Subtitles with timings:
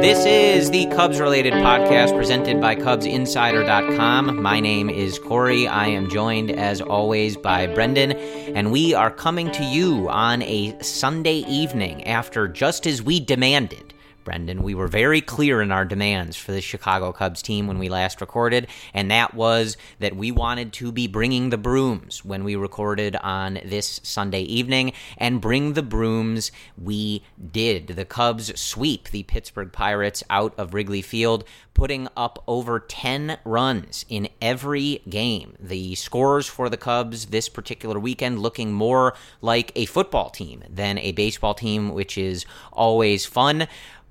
[0.00, 4.40] This is the Cubs related podcast presented by CubsInsider.com.
[4.40, 5.66] My name is Corey.
[5.66, 10.80] I am joined, as always, by Brendan, and we are coming to you on a
[10.80, 13.92] Sunday evening after just as we demanded
[14.28, 14.62] Brendan.
[14.62, 18.20] We were very clear in our demands for the Chicago Cubs team when we last
[18.20, 23.16] recorded, and that was that we wanted to be bringing the brooms when we recorded
[23.16, 27.86] on this Sunday evening, and bring the brooms we did.
[27.86, 34.04] The Cubs sweep the Pittsburgh Pirates out of Wrigley Field, putting up over 10 runs
[34.10, 35.54] in every game.
[35.60, 40.98] The scores for the Cubs this particular weekend looking more like a football team than
[40.98, 43.68] a baseball team, which is always fun.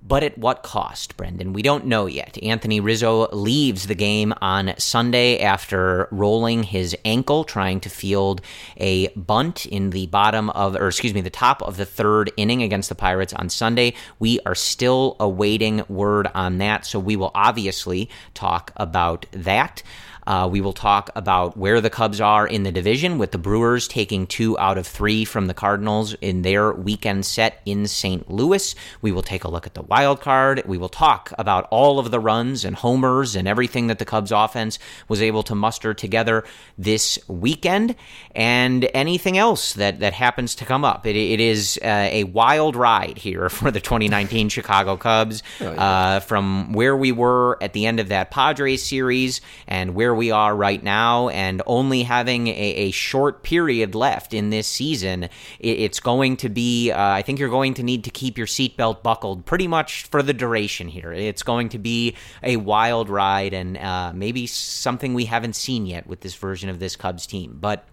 [0.08, 1.52] But at what cost, Brendan?
[1.52, 2.41] We don't know yet.
[2.41, 8.41] Anthony Rizzo leaves the game on Sunday after rolling his ankle trying to field
[8.78, 12.63] a bunt in the bottom of, or excuse me, the top of the third inning
[12.63, 13.95] against the Pirates on Sunday.
[14.17, 19.83] We are still awaiting word on that, so we will obviously talk about that.
[20.28, 23.88] Uh, we will talk about where the Cubs are in the division, with the Brewers
[23.88, 28.30] taking two out of three from the Cardinals in their weekend set in St.
[28.30, 28.75] Louis.
[29.02, 30.64] We will take a look at the wild card.
[30.66, 34.34] We will talk about all of the runs and homers and everything that the Cubs
[34.34, 36.44] offense was able to muster together
[36.78, 37.96] this weekend,
[38.35, 41.07] and anything else that, that happens to come up.
[41.07, 46.19] it, it is uh, a wild ride here for the 2019 Chicago Cubs oh, uh,
[46.19, 50.55] from where we were at the end of that Padres series and where we are
[50.55, 56.00] right now and only having a, a short period left in this season, it, it's
[56.00, 59.45] going to be, uh, I think you're going to need to keep your seatbelt buckled
[59.45, 61.13] pretty much for the duration here.
[61.13, 66.07] It's going to be a wild ride and uh, maybe something we haven't seen yet
[66.07, 67.57] with this version of this Cubs team.
[67.61, 67.85] But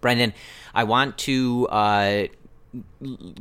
[0.00, 0.34] Brendan,
[0.74, 2.24] I want to uh,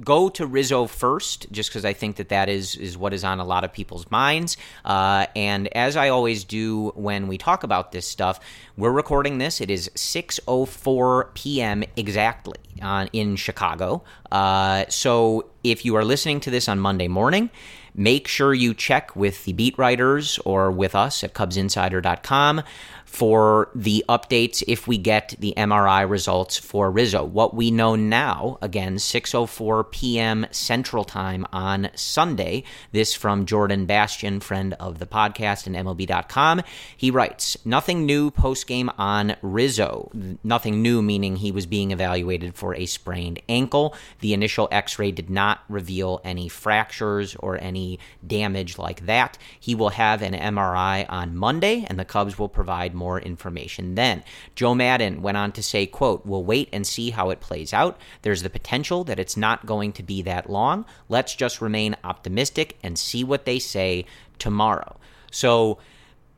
[0.04, 3.40] go to Rizzo first, just because I think that that is is what is on
[3.40, 4.58] a lot of people's minds.
[4.84, 8.40] Uh, and as I always do when we talk about this stuff,
[8.78, 9.62] we're recording this.
[9.62, 11.84] It is 6:04 p.m.
[11.96, 14.04] exactly on in Chicago.
[14.32, 17.50] Uh, so if you are listening to this on Monday morning.
[17.96, 22.64] Make sure you check with the beat writers or with us at CubsInsider.com
[23.10, 27.24] for the updates if we get the MRI results for Rizzo.
[27.24, 30.46] What we know now, again, 6:04 p.m.
[30.52, 32.64] Central Time on Sunday.
[32.92, 36.62] This from Jordan Bastian, friend of the podcast and MLB.com.
[36.96, 40.12] He writes, "Nothing new post game on Rizzo.
[40.44, 43.96] Nothing new meaning he was being evaluated for a sprained ankle.
[44.20, 49.40] The initial X-ray did not reveal any fractures or any damage like that.
[49.60, 54.24] He will have an MRI on Monday, and the Cubs will provide more information then.
[54.54, 57.98] Joe Maddon went on to say, quote, We'll wait and see how it plays out.
[58.22, 60.86] There's the potential that it's not going to be that long.
[61.08, 64.06] Let's just remain optimistic and see what they say
[64.38, 64.98] tomorrow.
[65.32, 65.80] So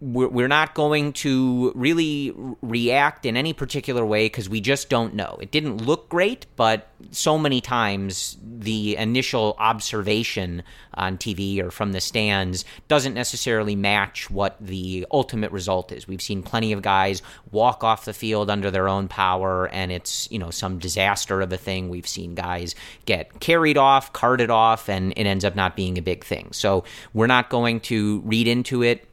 [0.03, 5.37] we're not going to really react in any particular way because we just don't know.
[5.39, 10.63] It didn't look great, but so many times the initial observation
[10.95, 16.07] on TV or from the stands doesn't necessarily match what the ultimate result is.
[16.07, 20.27] We've seen plenty of guys walk off the field under their own power and it's,
[20.31, 21.89] you know, some disaster of a thing.
[21.89, 22.73] We've seen guys
[23.05, 26.49] get carried off, carted off, and it ends up not being a big thing.
[26.53, 29.07] So we're not going to read into it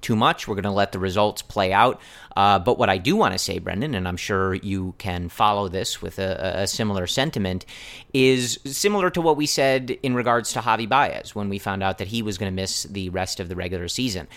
[0.00, 0.46] too much.
[0.46, 2.00] We're going to let the results play out.
[2.36, 5.68] Uh, but what I do want to say, Brendan, and I'm sure you can follow
[5.68, 7.64] this with a, a, similar sentiment,
[8.12, 11.96] is similar to what we said in regards to Javi Baez when we found out
[11.98, 14.28] that he was going to miss the rest of the regular season.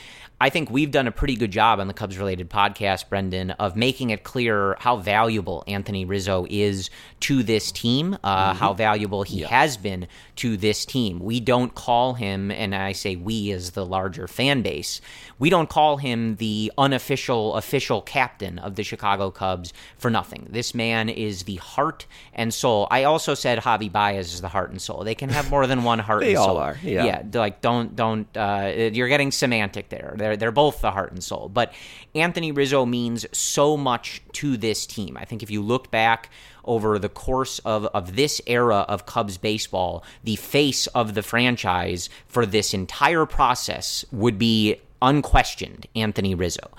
[0.42, 3.76] I think we've done a pretty good job on the Cubs related podcast, Brendan, of
[3.76, 6.90] making it clear how valuable Anthony Rizzo is
[7.22, 8.58] to this team, uh, mm-hmm.
[8.58, 9.48] how valuable he yeah.
[9.48, 10.08] has been
[10.38, 11.20] to this team.
[11.20, 15.02] We don't call him, and I say we as the larger fan base,
[15.40, 20.48] we don't call him the unofficial official captain of the Chicago Cubs for nothing.
[20.50, 22.88] This man is the heart and soul.
[22.92, 25.04] I also said Javi Baez is the heart and soul.
[25.04, 26.50] They can have more than one heart they and soul.
[26.50, 26.78] all are.
[26.84, 27.06] Yeah.
[27.06, 27.24] yeah.
[27.34, 30.14] Like don't don't uh, you're getting semantic there.
[30.18, 31.50] They're they're both the heart and soul.
[31.50, 31.74] But
[32.14, 35.18] Anthony Rizzo means so much to this team.
[35.18, 36.30] I think if you look back
[36.66, 42.10] over the course of, of this era of Cubs baseball, the face of the franchise
[42.28, 46.72] for this entire process would be unquestioned Anthony Rizzo.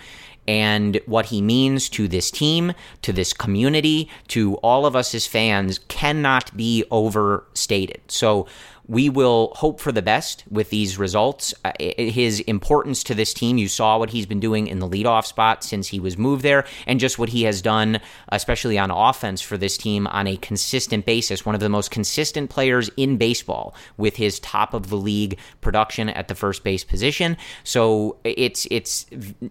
[0.48, 2.72] And what he means to this team,
[3.02, 8.00] to this community, to all of us as fans cannot be overstated.
[8.08, 8.46] So
[8.90, 11.54] we will hope for the best with these results.
[11.64, 15.24] Uh, his importance to this team, you saw what he's been doing in the leadoff
[15.24, 18.00] spot since he was moved there, and just what he has done,
[18.30, 21.46] especially on offense for this team on a consistent basis.
[21.46, 26.08] One of the most consistent players in baseball with his top of the league production
[26.08, 27.36] at the first base position.
[27.62, 29.06] So it's it's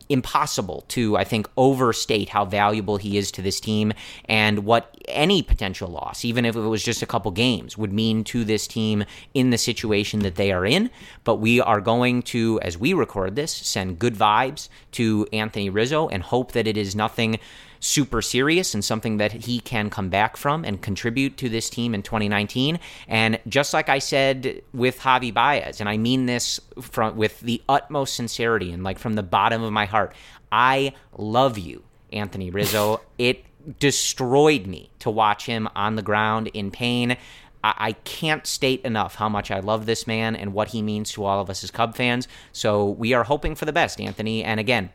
[0.10, 3.94] impossible to I think overstate how valuable he is to this team
[4.26, 8.26] and what any potential loss, even if it was just a couple games, would mean
[8.26, 10.90] to this team in the situation that they are in.
[11.24, 16.08] But we are going to, as we record this, send good vibes to Anthony Rizzo
[16.08, 17.40] and hope that it is nothing
[17.80, 21.96] super serious and something that he can come back from and contribute to this team
[21.96, 22.80] in 2019.
[23.08, 27.62] And just like I said with Javi Baez, and I mean this from with the
[27.70, 30.14] utmost sincerity and like from the bottom of my heart,
[30.52, 33.02] I love you, Anthony Rizzo.
[33.18, 33.46] it
[33.80, 37.18] destroyed me to watch him on the ground in pain.
[37.64, 41.26] I can't state enough how much I love this man and what he means to
[41.26, 42.28] all of us as Cub fans.
[42.52, 44.44] So we are hoping for the best, Anthony.
[44.44, 44.92] And again,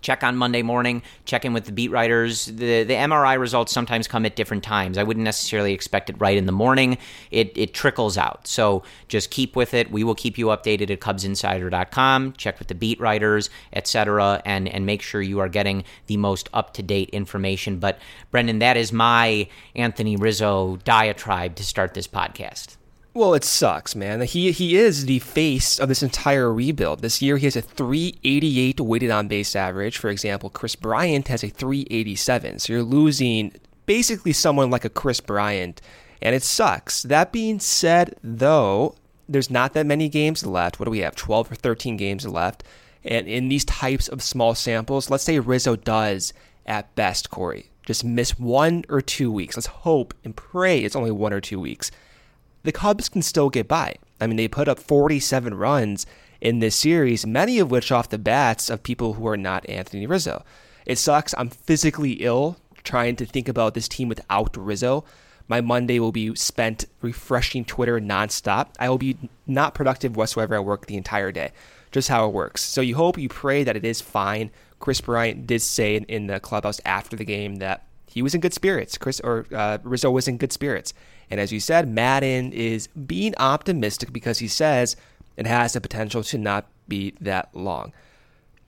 [0.00, 2.46] check on Monday morning, check in with the beat writers.
[2.46, 4.98] The the MRI results sometimes come at different times.
[4.98, 6.98] I wouldn't necessarily expect it right in the morning.
[7.30, 8.46] It it trickles out.
[8.46, 9.90] So just keep with it.
[9.90, 12.32] We will keep you updated at cubsinsider.com.
[12.34, 14.40] Check with the beat writers, etc.
[14.44, 17.78] and and make sure you are getting the most up-to-date information.
[17.78, 17.98] But
[18.30, 22.77] Brendan, that is my Anthony Rizzo diatribe to start this podcast.
[23.18, 24.20] Well, it sucks, man.
[24.20, 27.02] He he is the face of this entire rebuild.
[27.02, 29.98] This year he has a 388 weighted on base average.
[29.98, 32.60] For example, Kris Bryant has a 387.
[32.60, 33.54] So you're losing
[33.86, 35.82] basically someone like a Kris Bryant,
[36.22, 37.02] and it sucks.
[37.02, 38.94] That being said, though,
[39.28, 40.78] there's not that many games left.
[40.78, 41.16] What do we have?
[41.16, 42.62] 12 or 13 games left.
[43.02, 46.32] And in these types of small samples, let's say Rizzo does
[46.66, 49.56] at best, Corey, just miss one or two weeks.
[49.56, 51.90] Let's hope and pray it's only one or two weeks
[52.68, 53.96] the Cubs can still get by.
[54.20, 56.04] I mean, they put up 47 runs
[56.38, 60.06] in this series, many of which off the bats of people who are not Anthony
[60.06, 60.44] Rizzo.
[60.84, 61.34] It sucks.
[61.38, 65.06] I'm physically ill trying to think about this team without Rizzo.
[65.48, 68.74] My Monday will be spent refreshing Twitter nonstop.
[68.78, 69.16] I will be
[69.46, 71.52] not productive whatsoever at work the entire day.
[71.90, 72.62] Just how it works.
[72.62, 74.50] So you hope, you pray that it is fine.
[74.78, 78.52] Kris Bryant did say in, the clubhouse after the game that he was in good
[78.52, 78.98] spirits.
[78.98, 80.92] Chris or uh, Rizzo was in good spirits.
[81.30, 84.96] And as you said, Maddon is being optimistic because he says
[85.36, 87.92] it has the potential to not be that long.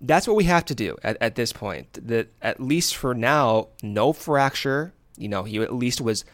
[0.01, 2.07] That's what we have to do at, at this point.
[2.07, 4.93] That at least for now, no fracture.
[5.17, 6.25] You know, he at least was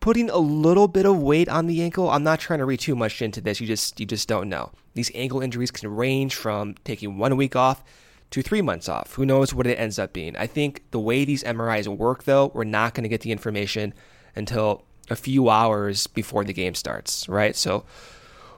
[0.00, 2.10] putting a little bit of weight on the ankle.
[2.10, 3.60] I'm not trying to read too much into this.
[3.60, 4.72] You just you just don't know.
[4.94, 7.82] These ankle injuries can range from taking one week off
[8.30, 9.14] to three months off.
[9.14, 10.36] Who knows what it ends up being?
[10.36, 13.94] I think the way these MRIs work, though, we're not going to get the information
[14.36, 17.56] until a few hours before the game starts, right?
[17.56, 17.84] So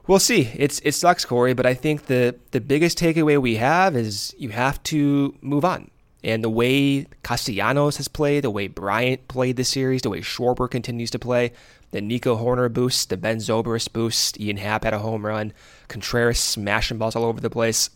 [0.06, 0.50] we'll see.
[0.54, 4.50] It's it sucks, Corey, but I think the the biggest takeaway we have is you
[4.50, 5.90] have to move on.
[6.22, 10.70] And the way Castellanos has played, the way Bryant played the series, the way Schwarber
[10.70, 11.52] continues to play,
[11.92, 15.52] the Nico Hoerner boost, the Ben Zobrist boost, Ian Happ had a home run,
[15.88, 17.88] Contreras smashing balls all over the place.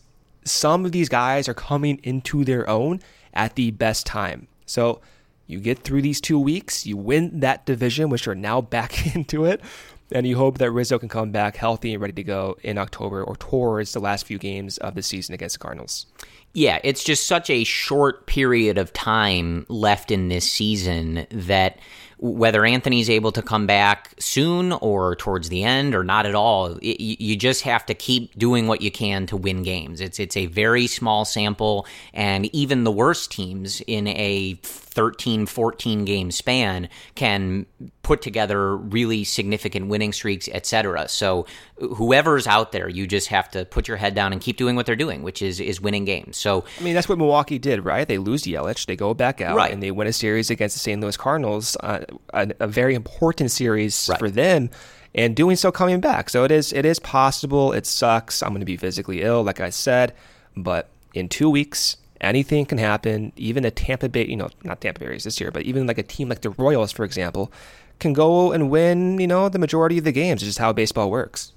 [0.43, 2.99] Some of these guys are coming into their own
[3.33, 4.47] at the best time.
[4.65, 5.01] So
[5.47, 9.45] you get through these two weeks, you win that division, which are now back into
[9.45, 9.61] it,
[10.11, 13.23] and you hope that Rizzo can come back healthy and ready to go in October
[13.23, 16.05] or towards the last few games of the season against the Cardinals.
[16.53, 21.79] Yeah, it's just such a short period of time left in this season that
[22.17, 26.77] whether Anthony's able to come back soon or towards the end or not at all,
[26.81, 29.99] it, you just have to keep doing what you can to win games.
[29.99, 34.57] It's it's a very small sample, and even the worst teams in a
[34.95, 37.65] 13, 14 game span can
[38.01, 41.07] put together really significant winning streaks, etc.
[41.09, 41.45] So
[41.77, 44.85] whoever's out there, you just have to put your head down and keep doing what
[44.85, 46.37] they're doing, which is is winning games.
[46.37, 48.07] So I mean, that's what Milwaukee did, right?
[48.07, 49.71] They lose Yelich, they go back out, right.
[49.71, 51.01] and they win a series against the St.
[51.01, 54.17] Louis Cardinals, uh, a, a, very important series right.
[54.17, 54.69] for them.
[55.13, 56.29] And doing so, coming back.
[56.29, 56.73] So it is.
[56.73, 57.71] It is possible.
[57.71, 58.43] It sucks.
[58.43, 60.13] I'm going to be physically ill, like I said,
[60.57, 61.95] but in two weeks,
[62.25, 63.31] anything can happen.
[63.35, 66.03] Even a Tampa Bay, you know, not Tampa Bay this year, but even like a
[66.03, 67.51] team like the Royals, for example,
[67.99, 70.41] can go and win, you know, the majority of the games.
[70.41, 71.53] It's just how baseball works.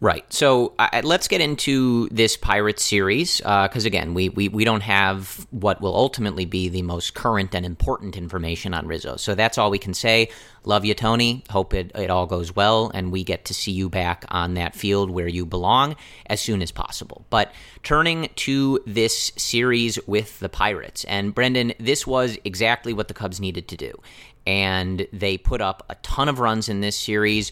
[0.00, 0.32] Right.
[0.32, 4.82] So uh, let's get into this Pirates series because, uh, again, we, we, we don't
[4.82, 9.16] have what will ultimately be the most current and important information on Rizzo.
[9.16, 10.30] So that's all we can say.
[10.62, 11.42] Love you, Tony.
[11.50, 14.76] Hope it, it all goes well and we get to see you back on that
[14.76, 17.24] field where you belong as soon as possible.
[17.28, 17.52] But
[17.82, 23.40] turning to this series with the Pirates, and Brendan, this was exactly what the Cubs
[23.40, 24.00] needed to do.
[24.46, 27.50] And they put up a ton of runs in this series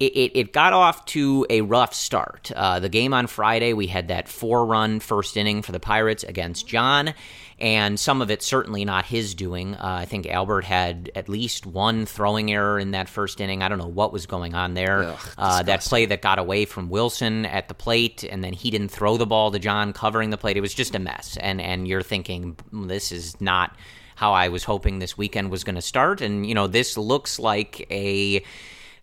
[0.00, 2.50] it, it, it, got off to a rough start.
[2.56, 6.24] Uh, the game on Friday, we had that four run first inning for the Pirates
[6.24, 7.12] against Jon,
[7.58, 9.74] and some of it certainly not his doing.
[9.74, 13.62] Uh, I think Albert had at least one throwing error in that first inning.
[13.62, 15.02] I don't know what was going on there.
[15.02, 18.70] Ugh, uh, that play that got away from Willson at the plate, and then he
[18.70, 20.56] didn't throw the ball to Jon covering the plate.
[20.56, 21.36] It was just a mess.
[21.36, 23.76] And, and you're thinking, this is not
[24.16, 26.22] how I was hoping this weekend was going to start.
[26.22, 28.42] And, you know, this looks like a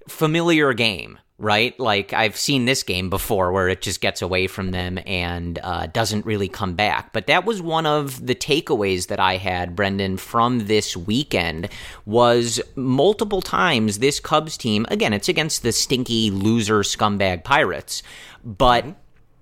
[0.07, 1.79] familiar game, right?
[1.79, 5.87] Like I've seen this game before where it just gets away from them and uh,
[5.87, 7.13] doesn't really come back.
[7.13, 11.69] But that was one of the takeaways that I had, Brendan, from this weekend
[12.05, 18.01] was multiple times this Cubs team, again, it's against the stinky loser scumbag Pirates,
[18.43, 18.85] but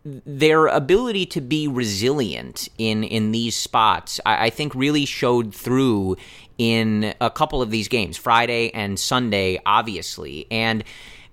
[0.05, 6.17] their ability to be resilient in in these spots, I, I, think, really showed through
[6.57, 10.45] in a couple of these games, Friday and Sunday, obviously.
[10.51, 10.83] And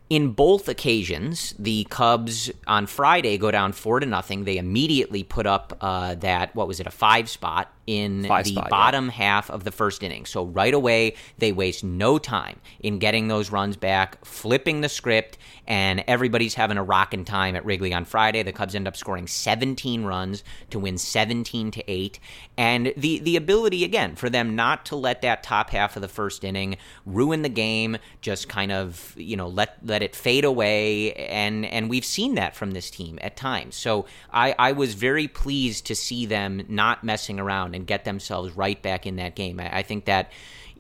[0.09, 4.45] in both occasions, the Cubs on Friday go down four to nothing.
[4.45, 8.53] They immediately put up uh, that what was it a five spot in Five the
[8.53, 9.12] spot, bottom yeah.
[9.12, 10.25] half of the first inning.
[10.25, 15.39] So right away, they waste no time in getting those runs back, flipping the script,
[15.67, 18.43] and everybody's having a rocking time at Wrigley on Friday.
[18.43, 22.19] The Cubs end up scoring 17 runs to win 17 to 8.
[22.57, 26.09] And the the ability again for them not to let that top half of the
[26.09, 31.12] first inning ruin the game, just kind of, you know, let let it fade away
[31.15, 33.75] and and we've seen that from this team at times.
[33.75, 38.57] So I I was very pleased to see them not messing around and get themselves
[38.57, 39.61] right back in that game.
[39.61, 40.31] I, I think that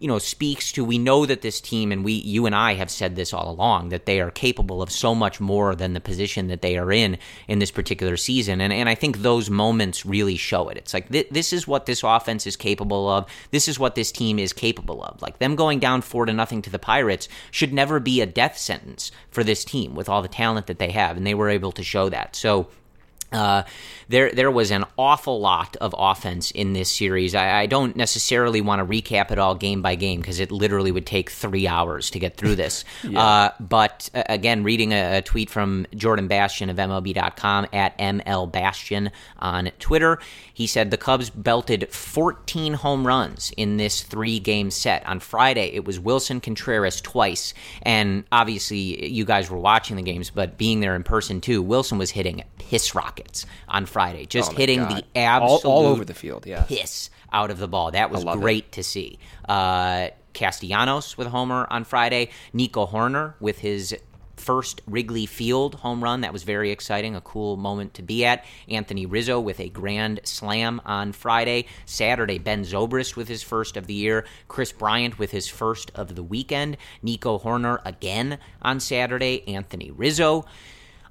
[0.02, 2.90] you know speaks to we know that this team and we you and I have
[2.90, 6.48] said this all along that they are capable of so much more than the position
[6.48, 8.60] that they are in in this particular season.
[8.60, 10.76] And and I think those moments really show it.
[10.76, 13.26] It's like th- this is what this offense is capable of.
[13.52, 15.22] This is what this team is capable of.
[15.22, 18.58] Like them going down 4 to nothing to the Pirates should never be a death
[18.58, 21.70] sentence for this team with all the talent that they have and they were able
[21.72, 22.34] to show that.
[22.34, 22.68] So
[23.32, 23.64] uh,
[24.08, 27.34] there, there was an awful lot of offense in this series.
[27.34, 30.92] I, I don't necessarily want to recap it all game by game because it literally
[30.92, 32.84] would take three hours to get through this.
[33.02, 33.20] yeah.
[33.20, 38.50] uh, but uh, again, reading a, a, tweet from Jordan Bastian of MLB.com at ML
[38.50, 40.18] Bastian on Twitter,
[40.52, 45.06] he said the Cubs belted 14 home runs in this three game set.
[45.06, 47.54] On Friday, it was Willson Contreras twice.
[47.82, 51.98] And obviously, you guys were watching the games, but being there in person too, Willson
[51.98, 54.90] was hitting piss rockets on Friday, just oh hitting God.
[54.90, 56.64] the absolute all, all, over the field, yeah.
[56.64, 57.90] piss out of the ball.
[57.92, 58.72] That was great it.
[58.72, 59.18] to see.
[59.48, 62.30] Uh, Castellanos with homer on Friday.
[62.52, 63.94] Nico Hoerner with his
[64.36, 66.22] first Wrigley Field home run.
[66.22, 68.44] That was very exciting, a cool moment to be at.
[68.66, 71.66] Anthony Rizzo with a grand slam on Friday.
[71.84, 74.24] Saturday, Ben Zobrist with his first of the year.
[74.48, 76.78] Kris Bryant with his first of the weekend.
[77.02, 79.46] Nico Hoerner again on Saturday.
[79.46, 80.46] Anthony Rizzo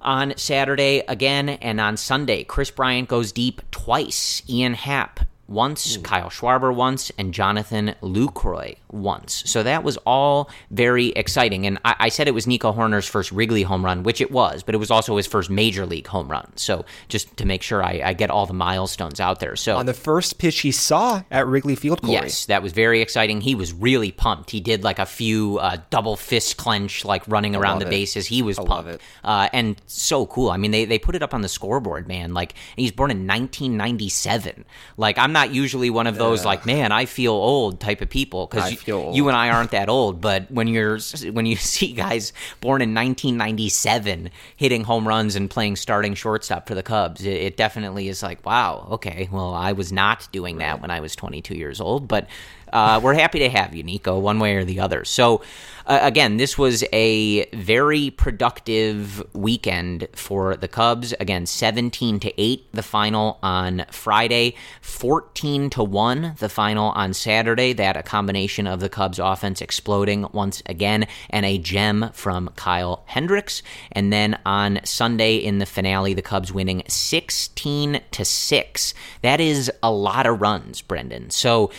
[0.02, 4.42] on Saturday again, and on Sunday, Kris Bryant goes deep twice.
[4.48, 6.02] Ian Happ once, Ooh.
[6.02, 9.42] Kyle Schwarber once, and Jonathan Lucroy once.
[9.46, 11.66] So that was all very exciting.
[11.66, 14.62] And I, I, said it was Nico Hoerner's first Wrigley home run, which it was,
[14.62, 16.50] but it was also his first major league home run.
[16.56, 19.56] So just to make sure I, I get all the milestones out there.
[19.56, 22.12] So on the first pitch he saw at Wrigley Field, Corey.
[22.12, 23.40] yes, that was very exciting.
[23.40, 24.50] He was really pumped.
[24.50, 27.90] He did like a few uh, double fist clench, like running around the it.
[27.90, 28.26] bases.
[28.26, 30.50] He was I pumped, uh, and so cool.
[30.50, 32.34] I mean, they they put it up on the scoreboard, man.
[32.34, 34.64] Like he's born in 1997.
[34.96, 38.46] Like I'm not usually one of those like, man, I feel old type of people
[38.46, 38.70] because
[39.14, 40.98] you and I aren't that old, but when you're
[41.32, 46.74] when you see guys born in 1997 hitting home runs and playing starting shortstop for
[46.74, 50.80] the Cubs, it, it definitely is like, wow, okay, well, I was not doing that
[50.80, 52.28] when I was 22 years old, but
[52.72, 55.04] Uh, we're happy to have you, Nico, one way or the other.
[55.04, 55.42] So,
[55.86, 61.12] uh, again, this was a very productive weekend for the Cubs.
[61.20, 67.72] Again, 17 to 8 the final on Friday, 14 to 1 the final on Saturday.
[67.72, 73.02] That a combination of the Cubs offense exploding once again and a gem from Kyle
[73.06, 73.62] Hendricks.
[73.90, 78.94] And then on Sunday in the finale, the Cubs winning 16 to 6.
[79.22, 81.30] That is a lot of runs, Brendan.
[81.30, 81.70] So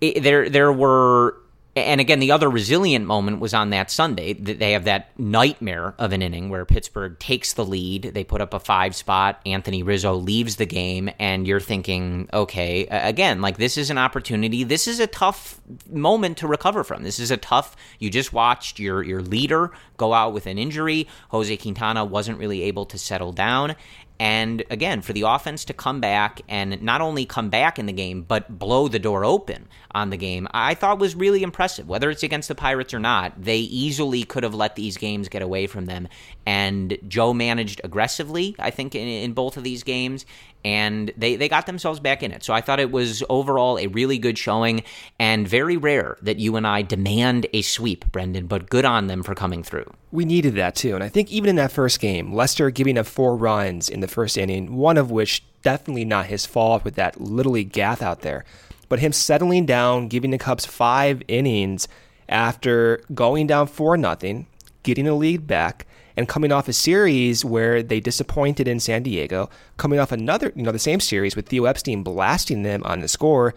[0.00, 1.36] it, there there were
[1.74, 4.34] and again, the other resilient moment was on that Sunday.
[4.34, 8.02] They have that nightmare of an inning where Pittsburgh takes the lead.
[8.14, 9.40] They put up a five spot.
[9.46, 14.64] Anthony Rizzo leaves the game, and you're thinking, okay, again, like this is an opportunity.
[14.64, 15.60] This is a tough
[15.90, 17.02] moment to recover from.
[17.04, 17.74] This is a tough.
[17.98, 21.08] You just watched your your leader go out with an injury.
[21.30, 23.76] Jose Quintana wasn't really able to settle down,
[24.22, 27.92] and again, for the offense to come back and not only come back in the
[27.92, 31.88] game, but blow the door open on the game, I thought was really impressive.
[31.88, 35.42] Whether it's against the Pirates or not, they easily could have let these games get
[35.42, 36.06] away from them.
[36.46, 40.24] And Joe managed aggressively, I think, in, in both of these games
[40.64, 42.44] and they, they got themselves back in it.
[42.44, 44.84] So I thought it was overall a really good showing
[45.18, 49.22] and very rare that you and I demand a sweep, Brendan, but good on them
[49.22, 49.92] for coming through.
[50.12, 50.94] We needed that too.
[50.94, 54.08] And I think even in that first game, Lester giving up four runs in the
[54.08, 58.20] first inning, one of which definitely not his fault with that little league gaff out
[58.20, 58.44] there,
[58.88, 61.88] but him settling down, giving the Cubs five innings
[62.28, 64.46] after going down 4 nothing,
[64.82, 69.48] getting the lead back and coming off a series where they disappointed in San Diego,
[69.76, 73.08] coming off another, you know, the same series with Theo Epstein blasting them on the
[73.08, 73.54] score,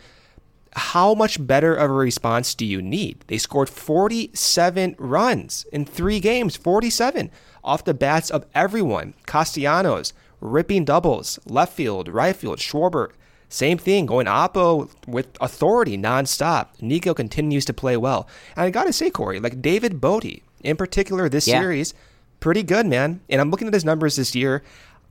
[0.76, 3.24] how much better of a response do you need?
[3.28, 7.32] They scored 47 runs in three games, 47
[7.64, 9.14] off the bats of everyone.
[9.26, 13.12] Castellanos ripping doubles, left field, right field, Schwarber.
[13.48, 16.68] Same thing, going oppo with authority nonstop.
[16.82, 18.28] Nico continues to play well.
[18.56, 21.62] And I got to say, Corey, like David Bote, in particular this yeah.
[21.62, 21.94] series,
[22.40, 23.22] pretty good, man.
[23.30, 24.64] And I'm looking at his numbers this year.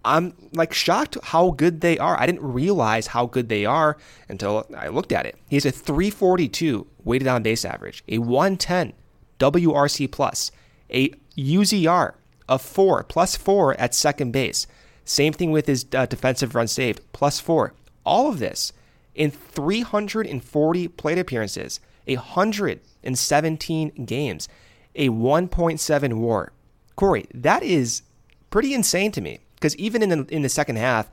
[0.05, 2.21] I'm like shocked how good they are.
[2.21, 3.97] I didn't realize how good they are
[4.29, 5.37] until I looked at it.
[5.49, 8.93] He has a 342 weighted on base average, a 110
[9.39, 10.51] WRC plus,
[10.91, 12.15] a UZR
[12.49, 14.67] of four plus four at second base.
[15.05, 17.75] Same thing with his uh, defensive run saved plus four.
[18.05, 18.73] All of this
[19.15, 24.49] in 340 plate appearances, 117 games,
[24.95, 26.53] a 1.7 WAR.
[26.97, 28.03] Corey, that is
[28.51, 31.11] pretty insane to me because even in the, in the second half,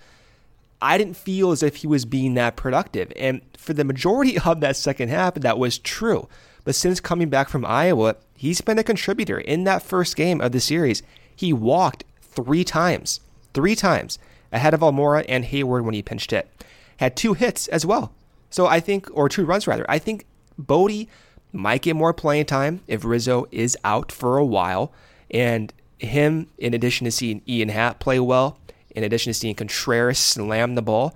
[0.81, 3.11] I didn't feel as if he was being that productive.
[3.15, 6.27] And for the majority of that second half, that was true.
[6.63, 9.39] But since coming back from Iowa, he's been a contributor.
[9.39, 11.01] In that first game of the series,
[11.35, 13.19] he walked three times,
[13.53, 14.19] three times
[14.51, 16.49] ahead of Almora and Heyward when he pinched hit.
[16.97, 18.13] Had two hits as well.
[18.49, 19.85] So I think, or two runs rather.
[19.89, 20.25] I think
[20.57, 21.07] Bote
[21.51, 24.91] might get more playing time if Rizzo is out for a while.
[25.31, 28.57] And him, in addition to seeing Ian Happ play well,
[28.91, 31.15] in addition to seeing Contreras slam the ball,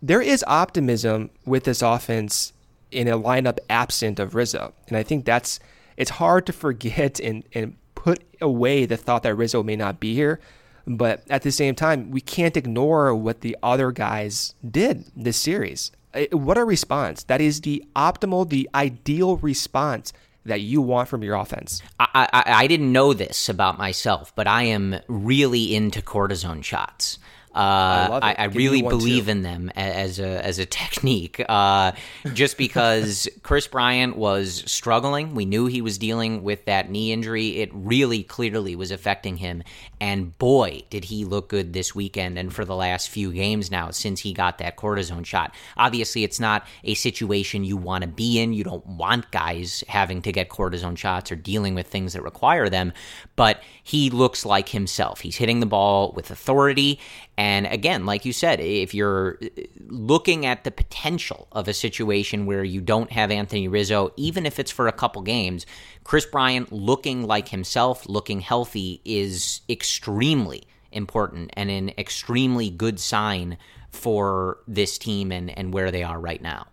[0.00, 2.52] there is optimism with this offense
[2.90, 4.74] in a lineup absent of Rizzo.
[4.88, 5.58] And I think that's
[5.96, 10.14] it's hard to forget and, and put away the thought that Rizzo may not be
[10.14, 10.40] here.
[10.86, 15.92] But at the same time, we can't ignore what the other guys did this series.
[16.12, 17.22] Eh, what a response.
[17.24, 20.12] That is the optimal, the ideal response
[20.44, 21.82] that you want from your offense.
[22.00, 27.18] I, I, I didn't know this about myself, but I am really into cortisone shots.
[27.54, 29.30] Uh, I, I, I really believe too.
[29.32, 31.40] in them as a as a technique.
[31.52, 31.92] Uh,
[32.32, 37.58] just because Kris Bryant was struggling, we knew he was dealing with that knee injury.
[37.58, 39.62] It really clearly was affecting him,
[40.00, 43.90] and boy, did he look good this weekend and for the last few games now
[43.90, 45.54] since he got that cortisone shot.
[45.76, 48.52] Obviously, it's not a situation you want to be in.
[48.52, 52.68] You don't want guys having to get cortisone shots or dealing with things that require
[52.68, 52.92] them,
[53.36, 55.20] but he looks like himself.
[55.20, 56.98] He's hitting the ball with authority
[57.38, 62.44] and again, like you said, if you're uh, looking at the potential of a situation
[62.46, 65.64] where you don't have Anthony Rizzo, even if it's for a couple games,
[66.04, 73.56] Kris Bryant looking like himself, looking healthy is extremely important and an extremely good sign
[73.90, 76.66] for this team and, and where they are right now.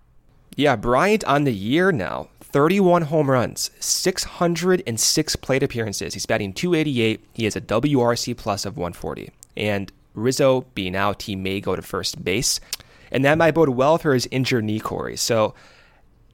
[0.55, 2.29] Yeah, Bryant on the year now.
[2.41, 6.15] 31 home runs, 606 plate appearances.
[6.15, 7.23] He's batting 288.
[7.31, 9.31] He has a WRC plus of 140.
[9.55, 12.59] And Rizzo being out, he may go to first base.
[13.11, 15.17] And that might bode well for his injured knee, Corey.
[15.17, 15.53] So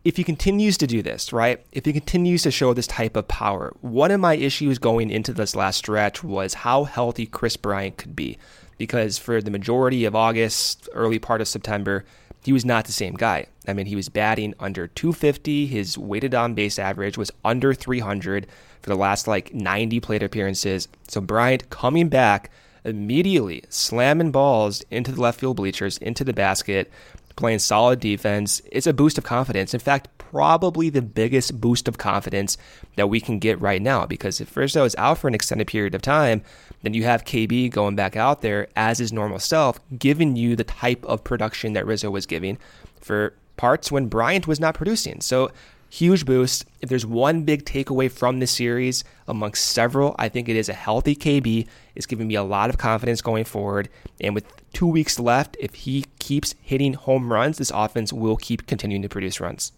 [0.03, 1.65] if he continues to do this, right?
[1.71, 5.33] If he continues to show this type of power, one of my issues going into
[5.33, 8.37] this last stretch was how healthy Kris Bryant could be.
[8.77, 12.05] Because for the majority of August, early part of September,
[12.43, 13.47] he was not the same guy.
[13.67, 15.65] I mean, he was batting under 250.
[15.65, 18.45] His weighted on base average was under 300
[18.81, 20.87] for the last like 90 plate appearances.
[21.07, 22.51] So Bryant coming back
[22.85, 26.91] immediately, slamming balls into the left field bleachers, into the basket,
[27.35, 28.61] playing solid defense.
[28.71, 29.73] It's a boost of confidence.
[29.73, 32.57] In fact, probably the biggest boost of confidence
[32.95, 35.95] that we can get right now because if Rizzo is out for an extended period
[35.95, 36.41] of time,
[36.83, 40.63] then you have KB going back out there as his normal self, giving you the
[40.63, 42.57] type of production that Rizzo was giving
[43.01, 45.21] for parts when Bryant was not producing.
[45.21, 45.51] So
[45.89, 46.65] huge boost.
[46.81, 50.73] If there's one big takeaway from this series amongst several, I think it is a
[50.73, 51.67] healthy KB.
[51.95, 53.89] It's giving me a lot of confidence going forward.
[54.19, 58.67] And with two weeks left, if he keeps hitting home runs, this offense will keep
[58.67, 59.71] continuing to produce runs.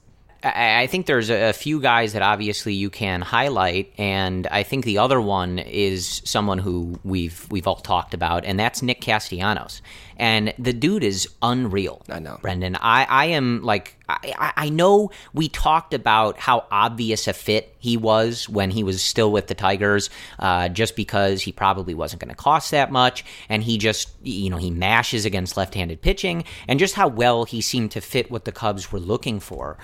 [0.43, 4.99] I think there's a few guys that obviously you can highlight, and I think the
[4.99, 9.81] other one is someone who we've we've all talked about, and that's Nick Castellanos.
[10.19, 12.01] And the dude is unreal.
[12.09, 12.75] I know, Brendan.
[12.75, 17.97] I, I am like I, I know we talked about how obvious a fit he
[17.97, 22.29] was when he was still with the Tigers, uh, just because he probably wasn't going
[22.29, 26.79] to cost that much, and he just you know he mashes against left-handed pitching, and
[26.79, 29.77] just how well he seemed to fit what the Cubs were looking for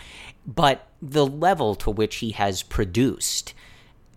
[0.46, 3.54] but the level to which he has produced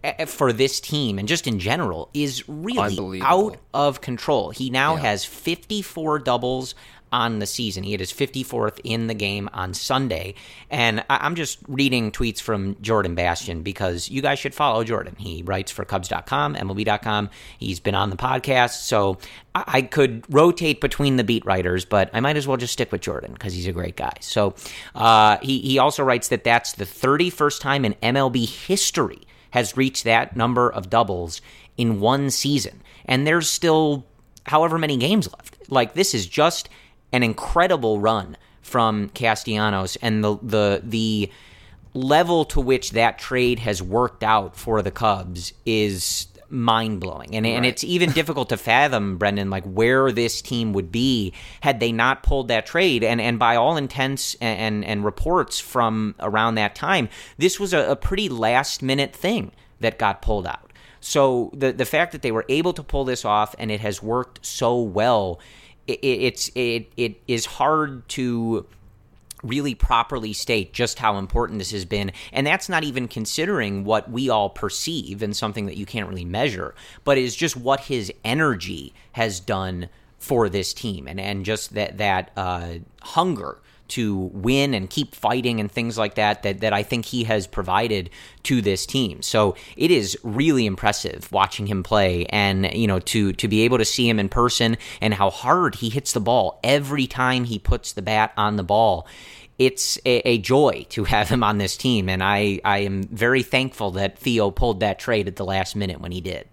[0.03, 4.51] eh, eh, for this team and just in general is really out of control.
[4.51, 5.03] He now yeah.
[5.03, 6.75] has 54 doubles
[7.13, 7.83] on the season.
[7.83, 10.35] He had his 54th in the game on Sunday.
[10.71, 15.15] And I'm just reading tweets from Jordan Bastian because you guys should follow Jordan.
[15.17, 17.31] He writes for Cubs.com, MLB.com.
[17.59, 18.83] He's been on the podcast.
[18.83, 19.19] So
[19.55, 23.01] I could rotate between the beat writers, but I might as well just stick with
[23.01, 24.15] Jordan because he's a great guy.
[24.21, 24.55] So
[24.95, 30.05] uh, he, he also writes that that's the 31st time in MLB history has reached
[30.05, 31.41] that number of doubles
[31.77, 32.83] in one season.
[33.07, 34.05] And there's still
[34.45, 35.57] however many games left.
[35.71, 36.69] Like, this is just
[37.13, 41.31] an incredible run from Castellanos and the the the
[41.95, 47.35] level to which that trade has worked out for the Cubs is mind blowing.
[47.35, 47.53] And, right.
[47.53, 51.93] and it's even difficult to fathom, Brendan, like where this team would be had they
[51.93, 53.03] not pulled that trade.
[53.03, 57.73] And, and by all intents and, and, and reports from around that time, this was
[57.73, 60.73] a, a pretty last minute thing that got pulled out.
[61.01, 64.03] So the, the fact that they were able to pull this off and it has
[64.03, 65.41] worked so well
[65.87, 68.67] it, it's it it is hard to
[69.43, 72.11] really properly state just how important this has been.
[72.33, 76.25] And that's not even considering what we all perceive and something that you can't really
[76.25, 81.75] measure, but is just what his energy has done for this team and, and just
[81.75, 86.73] that that uh, hunger to win and keep fighting and things like that that that
[86.73, 88.11] I think he has provided
[88.45, 89.23] to this team.
[89.23, 93.79] So it is really impressive watching him play and you know to to be able
[93.79, 97.59] to see him in person and how hard he hits the ball every time he
[97.59, 99.07] puts the bat on the ball.
[99.59, 103.43] It's a, a joy to have him on this team, and I, I am very
[103.43, 106.47] thankful that Theo pulled that trade at the last minute when he did.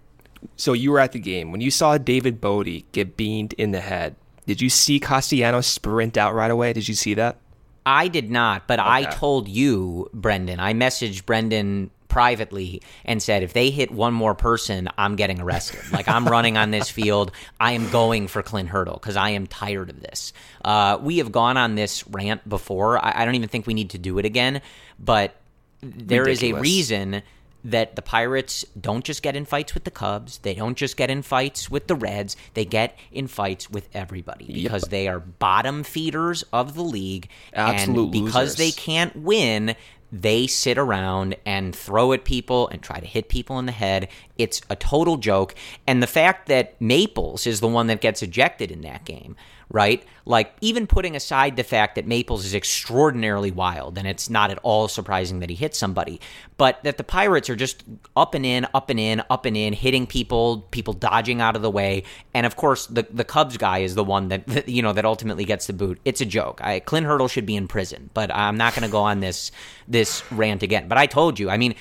[0.56, 3.80] So you were at the game when you saw David Bote get beamed in the
[3.80, 6.72] head did you see Castellanos sprint out right away?
[6.72, 7.38] Did you see that?
[7.86, 8.88] I did not, but okay.
[8.88, 10.58] I told you, Brendan.
[10.58, 15.80] I messaged Brendan privately and said, if they hit one more person, I'm getting arrested.
[15.92, 17.32] like I'm running on this field.
[17.58, 20.32] I am going for Clint Hurdle because I am tired of this.
[20.64, 23.04] Uh, we have gone on this rant before.
[23.04, 24.62] I, I, don't even think we need to do it again.
[24.98, 25.34] But
[25.82, 26.42] there Ridiculous.
[26.42, 27.22] is a reason
[27.64, 31.10] that the Pirates don't just get in fights with the Cubs, they don't just get
[31.10, 34.90] in fights with the Reds, they get in fights with everybody because yep.
[34.90, 37.28] they are bottom feeders of the league.
[37.54, 38.56] Absolute and because losers.
[38.56, 39.74] they can't win,
[40.12, 44.08] they sit around and throw at people and try to hit people in the head.
[44.38, 45.54] It's a total joke.
[45.86, 49.36] And the fact that Maples is the one that gets ejected in that game
[49.70, 50.04] right?
[50.26, 54.58] Like, even putting aside the fact that Maples is extraordinarily wild, and it's not at
[54.62, 56.20] all surprising that he hits somebody,
[56.56, 57.84] but that the Pirates are just
[58.16, 61.62] up and in, up and in, up and in, hitting people, people dodging out of
[61.62, 62.04] the way.
[62.32, 65.04] And of course, the, the Cubs guy is the one that, that you know, that
[65.04, 66.00] ultimately gets the boot.
[66.04, 66.60] It's a joke.
[66.62, 69.50] I, Clint Hurdle should be in prison, but I'm not going to go on this,
[69.88, 70.88] this rant again.
[70.88, 71.74] But I told you, I mean,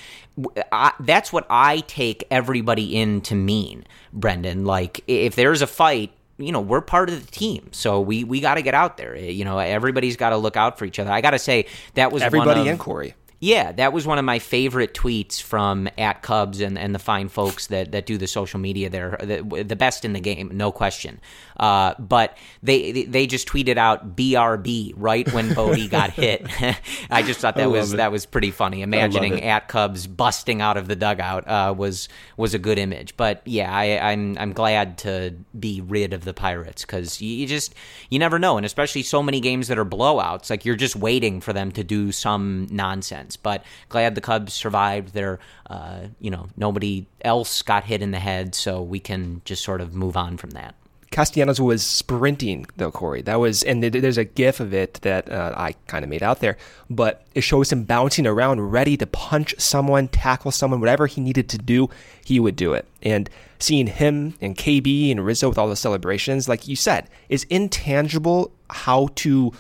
[0.72, 4.66] I, that's what I take everybody in to mean, Brendan.
[4.66, 8.40] Like, if there's a fight, you know we're part of the team so we we
[8.40, 11.00] got to get out there eh, you know everybody's got to look out for each
[11.00, 14.20] other i got to say that was everybody of, and corey Yeah, that was one
[14.20, 18.18] of my favorite tweets from at Cubs and, and the fine folks that, that do
[18.18, 19.18] the social media there.
[19.20, 21.20] The, the best in the game, no question.
[21.58, 26.46] Uh, but they they just tweeted out BRB right when Bote got hit.
[27.10, 27.98] I just thought that was it.
[27.98, 28.82] that was pretty funny.
[28.82, 33.16] Imagining at Cubs busting out of the dugout uh, was was a good image.
[33.18, 37.48] But yeah, I, I'm I'm glad to be rid of the Pirates because you, you
[37.48, 37.76] just
[38.10, 40.50] you never know, and especially so many games that are blowouts.
[40.50, 43.38] Like you're just waiting for them to do some nonsense.
[43.38, 45.14] But glad the Cubs survived.
[45.14, 45.40] Their
[45.70, 49.82] uh, you know nobody else got hit in the head, so we can just sort
[49.82, 50.76] of move on from that.
[51.14, 53.22] Castellanos was sprinting though, Corey.
[53.22, 56.40] That was, and there's a GIF of it that uh, I kind of made out
[56.40, 56.58] there,
[56.90, 61.50] but it shows him bouncing around, ready to punch someone, tackle someone, whatever he needed
[61.50, 61.88] to do,
[62.26, 62.88] he would do it.
[63.04, 67.44] And seeing him and KB and Rizzo with all the celebrations, like you said, is
[67.44, 68.52] intangible.
[68.72, 69.54] How to,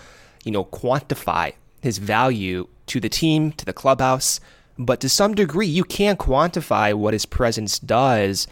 [0.43, 4.39] you know, quantify his value to the team, to the clubhouse.
[4.79, 8.47] But to some degree, you can quantify what his presence does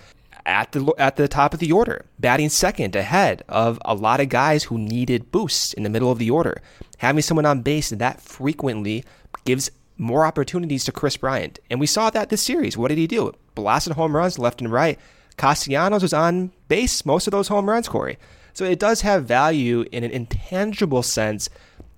[0.45, 4.29] at the at the top of the order, batting second ahead of a lot of
[4.29, 6.61] guys who needed boosts in the middle of the order.
[6.97, 9.03] Having someone on base that frequently
[9.45, 11.59] gives more opportunities to Kris Bryant.
[11.69, 12.77] And we saw that this series.
[12.77, 13.33] What did he do?
[13.55, 14.99] Blasted home runs left and right.
[15.37, 18.17] Castellanos was on base most of those home runs, Corey.
[18.53, 21.49] So it does have value in an intangible sense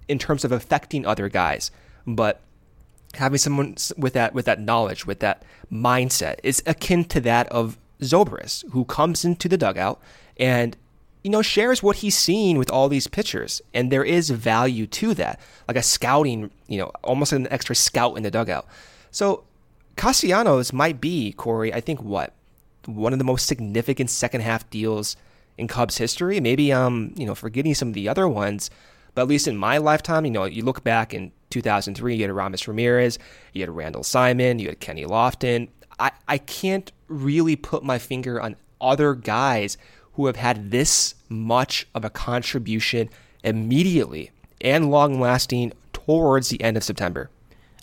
[0.08, 1.72] in terms of affecting other guys.
[2.06, 2.42] But
[3.16, 7.78] having someone with that with that knowledge, with that mindset, is akin to that of
[8.04, 10.00] Zobrist, who comes into the dugout
[10.38, 10.78] and
[11.24, 15.14] you know shares what he's seen with all these pitchers, and there is value to
[15.14, 18.68] that, like a scouting, you know, almost an extra scout in the dugout.
[19.12, 19.46] So
[19.96, 21.74] Castellanos might be Corey.
[21.74, 22.34] I think what
[22.86, 25.16] one of the most significant second half deals
[25.58, 26.40] in Cubs history.
[26.40, 28.70] Maybe um you know forgetting some of the other ones,
[29.16, 32.32] but at least in my lifetime, you know, you look back in 2003, you had
[32.32, 33.20] Aramis Ramirez,
[33.54, 35.70] you had Randall Simon, you had Kenny Lofton.
[36.00, 39.78] I, I can't really put my finger on other guys
[40.14, 43.10] who have had this much of a contribution
[43.44, 47.30] immediately and long lasting towards the end of September.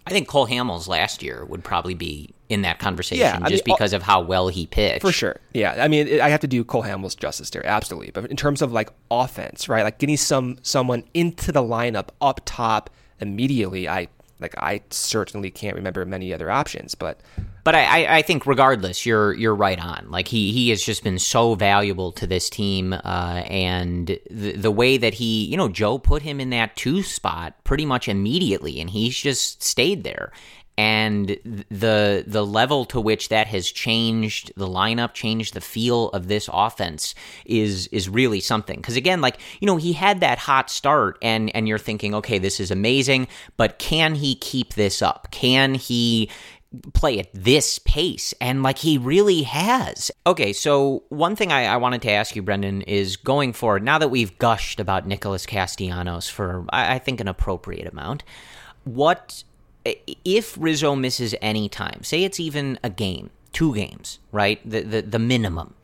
[0.07, 3.73] I think Cole Hamels last year would probably be in that conversation yeah, just mean,
[3.73, 5.03] oh, because of how well he pitched.
[5.03, 5.37] For sure.
[5.53, 5.77] Yeah.
[5.79, 8.11] I mean, it, I have to do Cole Hamels justice there, absolutely.
[8.11, 9.85] But in terms of like offense, right?
[9.85, 12.91] Like getting some someone into the lineup up top
[13.21, 14.09] immediately, I
[14.41, 17.21] like I certainly can't remember many other options, but
[17.65, 20.11] but I, I think regardless, you're you're right on.
[20.11, 24.71] Like he he has just been so valuable to this team, uh, and the the
[24.71, 28.81] way that he, you know, Joe put him in that two spot pretty much immediately,
[28.81, 30.33] and he's just stayed there.
[30.79, 31.37] And
[31.69, 36.49] the the level to which that has changed the lineup, changed the feel of this
[36.51, 38.77] offense is is really something.
[38.77, 42.39] Because again, like you know, he had that hot start, and and you're thinking, okay,
[42.39, 45.29] this is amazing, but can he keep this up?
[45.31, 46.31] Can he
[46.93, 50.11] play at this pace and like he really has.
[50.27, 53.99] Okay so one thing I, I, wanted to ask you brendan is going forward now
[53.99, 58.23] that we've gushed about nicholas castellanos for I, I think an appropriate amount
[58.85, 59.43] what
[60.25, 65.03] if rizzo misses any time say it's even a game two games right the, the,
[65.03, 65.75] the minimum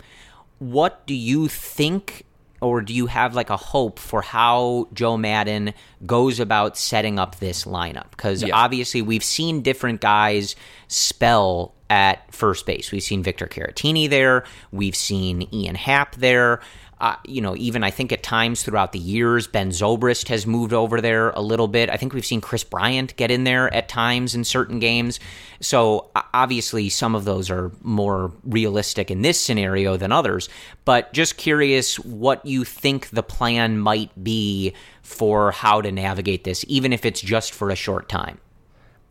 [0.59, 2.26] what do you think
[2.61, 7.39] or do you have like a hope for how Joe Maddon goes about setting up
[7.39, 8.11] this lineup?
[8.11, 8.55] Because yeah.
[8.55, 10.57] obviously we've seen different guys
[10.89, 12.91] spell at first base.
[12.91, 14.45] We've seen Victor Caratini there.
[14.73, 16.61] We've seen Ian Happ there.
[16.99, 20.73] Uh, you know, even I think at times throughout the years, Ben Zobrist has moved
[20.73, 21.91] over there a little bit.
[21.91, 25.21] I think we've seen Kris Bryant get in there at times in certain games.
[25.61, 30.49] So obviously, some of those are more realistic in this scenario than others.
[30.87, 36.65] But just curious what you think the plan might be for how to navigate this,
[36.67, 38.39] even if it's just for a short time.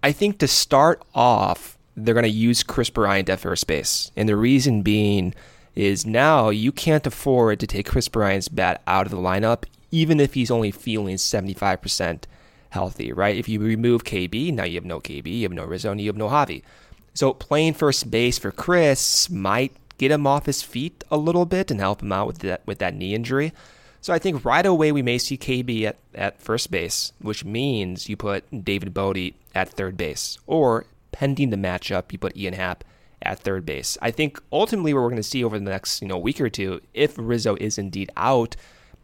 [0.01, 4.11] I think to start off, they're going to use Kris Bryant at first base.
[4.15, 5.33] And the reason being,
[5.75, 10.19] is now you can't afford to take Kris Bryant's bat out of the lineup, even
[10.19, 12.23] if he's only feeling 75%
[12.69, 13.35] healthy, right?
[13.35, 16.17] If you remove KB, now you have no KB, you have no Rizzo, you have
[16.17, 16.61] no Javi.
[17.13, 21.71] So playing first base for Kris might get him off his feet a little bit
[21.71, 23.53] and help him out with that with that knee injury.
[24.01, 28.07] So I think right away we may see KB at, at first base, which means
[28.07, 30.37] you put David Bote at third base.
[30.45, 32.83] Or pending the matchup, you put Ian Happ
[33.25, 33.97] at third base.
[34.01, 36.49] I think ultimately what we're going to see over the next you know week or
[36.49, 38.55] two, if Rizzo is indeed out,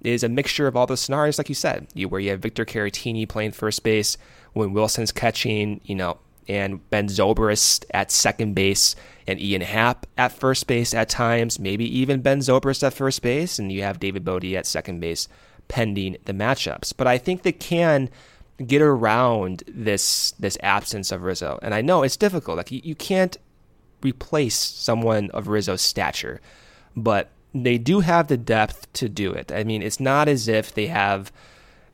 [0.04, 2.66] is a mixture of all the scenarios, like you said, you, where you have Victor
[2.66, 4.18] Caratini playing first base
[4.54, 8.96] when Willson's catching, you know, and Ben Zobrist at second base
[9.28, 13.60] and Ian Happ at first base at times, maybe even Ben Zobrist at first base,
[13.60, 15.28] and you have David Bote at second base
[15.68, 16.94] pending the matchups.
[16.96, 18.10] But I think they can
[18.66, 21.60] get around this this absence of Rizzo.
[21.62, 22.58] And I know it's difficult.
[22.58, 23.38] Like you, you can't
[24.04, 26.42] replace someone of Rizzo's stature,
[26.96, 29.52] but they do have the depth to do it.
[29.52, 31.32] I mean, it's not as if they have,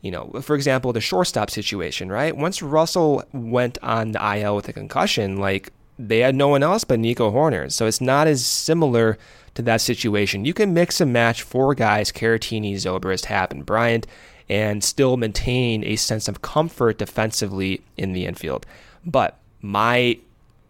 [0.01, 2.35] you know, for example, the shortstop situation, right?
[2.35, 6.83] Once Russell went on the IL with a concussion, like they had no one else
[6.83, 7.71] but Nico Hoerner.
[7.71, 9.17] So it's not as similar
[9.55, 10.45] to that situation.
[10.45, 14.05] You can mix and match four guys, Caratini, Zobrist, Happ, and Bryant,
[14.47, 18.65] and still maintain a sense of comfort defensively in the infield.
[19.03, 20.19] But my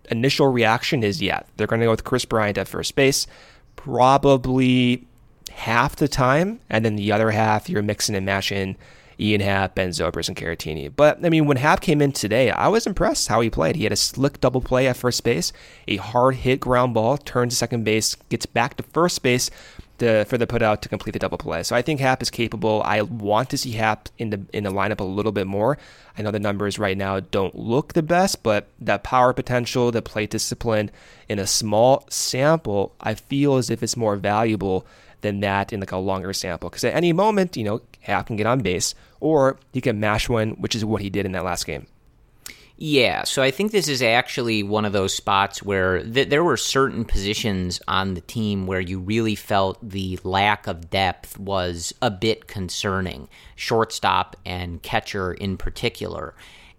[0.09, 3.27] initial reaction is yeah, they're going to go with Kris Bryant at first base,
[3.75, 5.05] probably
[5.51, 8.75] half the time, and then the other half you're mixing and matching
[9.19, 10.91] Ian Happ, Ben Zobrist, and Caratini.
[10.95, 13.75] But I mean, when Happ came in today, I was impressed how he played.
[13.75, 15.51] He had a slick double play at first base,
[15.87, 19.49] a hard hit ground ball, turns to second base, gets back to first base,
[19.99, 21.63] to, for the putout to complete the double play.
[21.63, 22.81] So I think Happ is capable.
[22.83, 25.77] I want to see Happ in the in the lineup a little bit more.
[26.17, 30.01] I know the numbers right now don't look the best, but that power potential, the
[30.01, 30.91] play discipline
[31.29, 34.85] in a small sample, I feel as if it's more valuable
[35.21, 36.69] than that in like a longer sample.
[36.69, 40.29] Because at any moment, you know, Happ can get on base or he can mash
[40.29, 41.87] one, which is what he did in that last game.
[42.79, 46.57] Yeah, so I think this is actually one of those spots where th- there were
[46.57, 52.11] certain positions on the team where you really felt the lack of depth was a
[52.11, 56.35] bit concerning, shortstop and catcher in particular.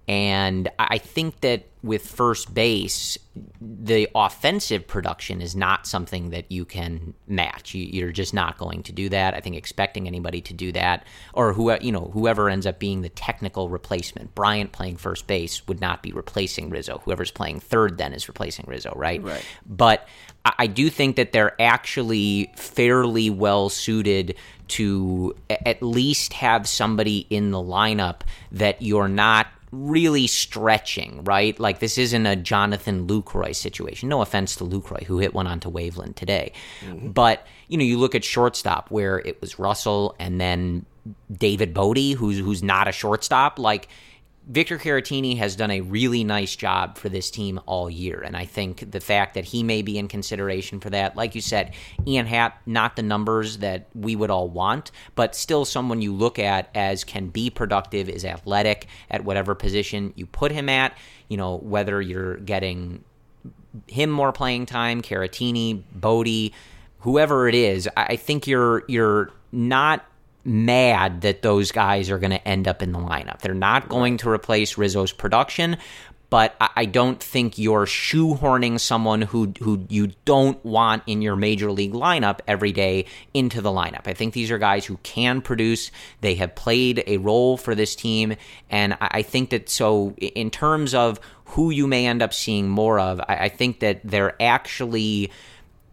[0.09, 3.19] And I think that with first base,
[3.61, 7.75] the offensive production is not something that you can match.
[7.75, 9.35] You, are just not going to do that.
[9.35, 13.03] I think expecting anybody to do that, or who you know, whoever ends up being
[13.03, 17.03] the technical replacement, Bryant playing first base would not be replacing Rizzo.
[17.05, 19.23] Whoever's playing third then is replacing Rizzo, right?
[19.23, 19.45] Right.
[19.67, 20.09] But
[20.45, 24.37] I do think that they're actually fairly well suited
[24.69, 28.21] to at least have somebody in the lineup
[28.53, 31.59] that you're not really stretching, right?
[31.59, 34.09] Like this isn't a Jonathan Lucroy situation.
[34.09, 36.53] No offense to Lucroy, who hit one onto Waveland today.
[36.85, 37.11] Mm-hmm.
[37.11, 40.87] But, you know, you look at shortstop where it was Russell and then
[41.33, 43.59] David Bote, who's who's not a shortstop.
[43.59, 43.89] Like
[44.49, 48.23] Victor Caratini has done a really nice job for this team all year.
[48.25, 51.43] And I think the fact that he may be in consideration for that, like you
[51.43, 51.75] said,
[52.07, 56.39] Ian Happ, not the numbers that we would all want, but still someone you look
[56.39, 60.97] at as can be productive, is athletic at whatever position you put him at,
[61.29, 63.05] you know, whether you're getting
[63.87, 66.53] him more playing time, Caratini, Bote,
[67.01, 70.07] whoever it is, I think you're you're not
[70.49, 73.41] mad that those guys are going to end up in the lineup.
[73.41, 75.77] They're not going to replace Rizzo's production,
[76.31, 81.73] but I don't think you're shoehorning someone who who you don't want in your major
[81.73, 84.07] league lineup every day into the lineup.
[84.07, 85.91] I think these are guys who can produce.
[86.21, 88.35] They have played a role for this team,
[88.69, 93.01] and I think that so in terms of who you may end up seeing more
[93.01, 95.31] of, I think that they're actually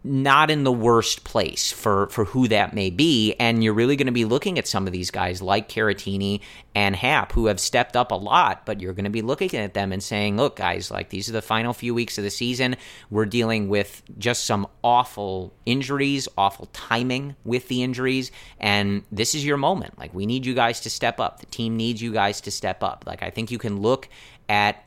[0.05, 3.33] not in the worst place for for who that may be.
[3.39, 6.41] And you're really going to be looking at some of these guys like Caratini
[6.75, 9.73] and Happ who have stepped up a lot but you're going to be looking at
[9.73, 12.75] them and saying look guys like these are the final few weeks of the season.
[13.09, 19.43] We're dealing with just some awful injuries awful timing with the injuries and this is
[19.43, 19.97] your moment.
[19.97, 21.39] Like we need you guys to step up.
[21.39, 23.05] The team needs you guys to step up.
[23.07, 24.07] Like I think you can look
[24.47, 24.85] at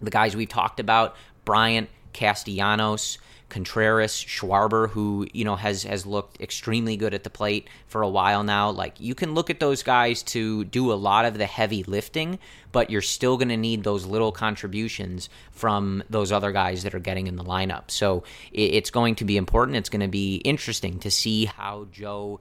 [0.00, 3.18] the guys we've talked about Bryant Castellanos
[3.52, 8.08] Contreras, Schwarber, who you know has has looked extremely good at the plate for a
[8.08, 8.70] while now.
[8.70, 12.38] Like you can look at those guys to do a lot of the heavy lifting,
[12.72, 16.98] but you're still going to need those little contributions from those other guys that are
[16.98, 17.90] getting in the lineup.
[17.90, 19.76] So it's going to be important.
[19.76, 22.40] It's going to be interesting to see how Joe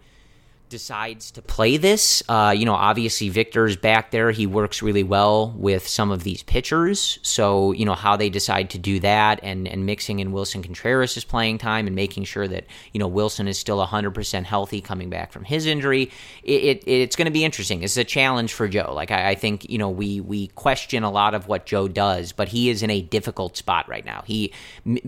[0.71, 2.23] decides to play this.
[2.27, 4.31] Uh, you know, obviously Victor's back there.
[4.31, 7.19] He works really well with some of these pitchers.
[7.21, 11.23] So, you know, how they decide to do that and, and mixing in Willson Contreras'
[11.23, 15.31] playing time and making sure that, you know, Willson is still 100% healthy coming back
[15.31, 16.10] from his injury.
[16.43, 17.84] It, it it's going to be interesting.
[17.84, 18.93] It's a challenge for Joe.
[18.95, 22.31] Like, I, I think, you know, we, we question a lot of what Joe does,
[22.31, 24.23] but he is in a difficult spot right now.
[24.25, 24.53] He,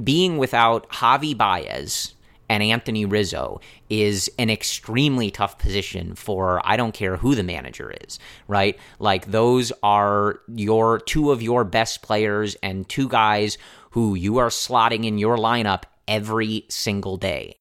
[0.04, 2.14] being without Javi Baez,
[2.50, 7.94] and Anthony Rizzo is an extremely tough position for I don't care who the manager
[8.06, 8.78] is, right?
[9.00, 13.58] Like those are your two of your best players and two guys
[13.92, 17.56] who you are slotting in your lineup every single day.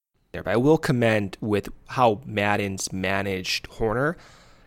[0.47, 4.17] I will commend with how Maddon's managed Hoerner.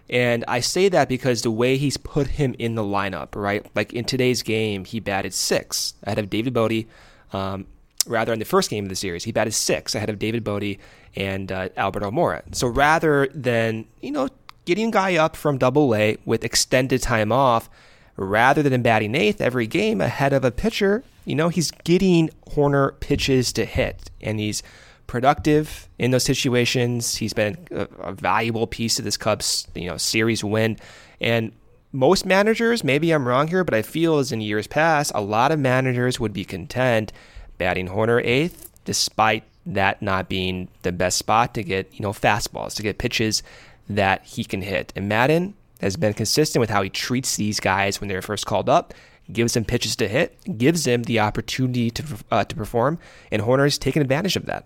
[0.07, 3.65] And I say that because the way he's put him in the lineup, right?
[3.75, 6.85] Like in today's game, he batted six ahead of David Bote.
[7.33, 7.65] Um,
[8.05, 10.77] rather in the first game of the series, he batted six ahead of David Bote
[11.15, 12.43] and uh, Albert Almora.
[12.55, 14.29] So rather than, you know,
[14.65, 17.69] getting a guy up from double A with extended time off,
[18.17, 22.99] rather than batting eighth every game ahead of a pitcher, you know, he's getting Hoerner
[22.99, 24.63] pitches to hit and he's
[25.07, 27.15] productive in those situations.
[27.15, 30.77] He's been a, a valuable piece of this Cubs, you know, series win.
[31.19, 31.51] And
[31.91, 35.51] most managers, maybe I'm wrong here, but I feel as in years past, a lot
[35.51, 37.11] of managers would be content
[37.57, 42.75] batting Hoerner eighth, despite that not being the best spot to get, you know, fastballs,
[42.75, 43.41] to get pitches
[43.89, 44.93] that he can hit.
[44.95, 48.69] And Maddon has been consistent with how he treats these guys when they're first called
[48.69, 48.93] up,
[49.31, 52.99] gives them pitches to hit, gives them the opportunity to uh, to perform,
[53.31, 54.65] and Hoerner's taken advantage of that.